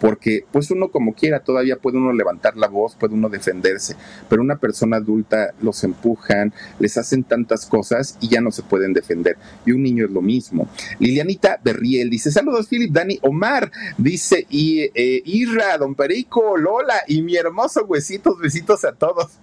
[0.02, 3.95] porque pues uno como quiera todavía puede uno levantar la voz, puede uno defenderse,
[4.28, 8.93] pero una persona adulta los empujan, les hacen tantas cosas y ya no se pueden
[8.93, 9.38] defender.
[9.64, 10.68] Y un niño es lo mismo.
[10.97, 17.22] Lilianita Berriel dice, saludos Philip, Dani, Omar, dice, y eh, Irra, Don Perico, Lola y
[17.22, 19.34] mi hermoso huesitos, besitos a todos.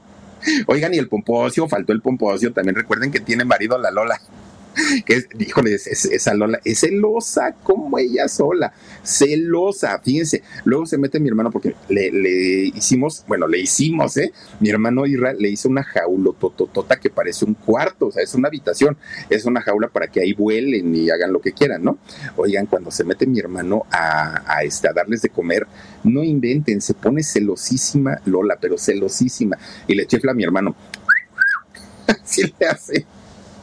[0.66, 4.20] Oigan, y el pomposio, faltó el pomposio, también recuerden que tiene marido la Lola
[5.06, 8.72] que es, híjole, esa Lola es celosa como ella sola,
[9.02, 10.42] celosa, fíjense.
[10.64, 14.32] Luego se mete mi hermano porque le, hicimos, bueno, le hicimos, ¿eh?
[14.60, 18.34] Mi hermano Irra le hizo una jaula tototota que parece un cuarto, o sea, es
[18.34, 18.96] una habitación,
[19.30, 21.98] es una jaula para que ahí vuelen y hagan lo que quieran, ¿no?
[22.36, 25.66] Oigan, cuando se mete mi hermano a, a, este, a darles de comer,
[26.04, 30.74] no inventen, se pone celosísima Lola, pero celosísima, y le chifla a mi hermano.
[32.06, 33.17] Así le hace.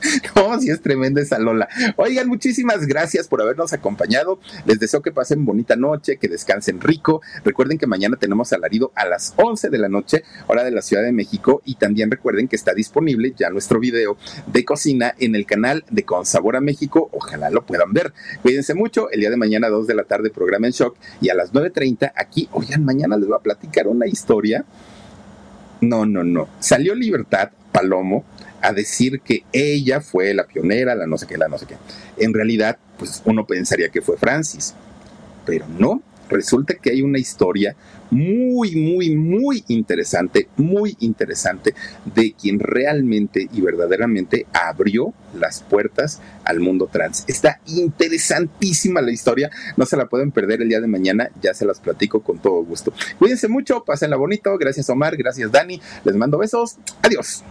[0.36, 1.68] No, sí es tremenda esa Lola.
[1.96, 4.40] Oigan, muchísimas gracias por habernos acompañado.
[4.66, 7.22] Les deseo que pasen bonita noche, que descansen rico.
[7.44, 11.04] Recuerden que mañana tenemos alarido a las 11 de la noche, hora de la Ciudad
[11.04, 11.62] de México.
[11.66, 16.04] Y también recuerden que está disponible ya nuestro video de cocina en el canal de
[16.04, 17.10] Con Sabor a México.
[17.12, 18.14] Ojalá lo puedan ver.
[18.42, 19.10] Cuídense mucho.
[19.12, 20.98] El día de mañana, 2 de la tarde, programa en shock.
[21.22, 24.66] Y a las 9.30 aquí, oigan, mañana les voy a platicar una historia.
[25.82, 26.48] No, no, no.
[26.60, 28.24] Salió Libertad Palomo
[28.66, 31.76] a decir que ella fue la pionera, la no sé qué, la no sé qué.
[32.18, 34.74] En realidad, pues uno pensaría que fue Francis,
[35.46, 37.76] pero no, resulta que hay una historia
[38.10, 41.74] muy, muy, muy interesante, muy interesante
[42.06, 47.24] de quien realmente y verdaderamente abrió las puertas al mundo trans.
[47.28, 51.66] Está interesantísima la historia, no se la pueden perder el día de mañana, ya se
[51.66, 52.94] las platico con todo gusto.
[53.20, 57.44] Cuídense mucho, pásenla bonito, gracias Omar, gracias Dani, les mando besos, adiós.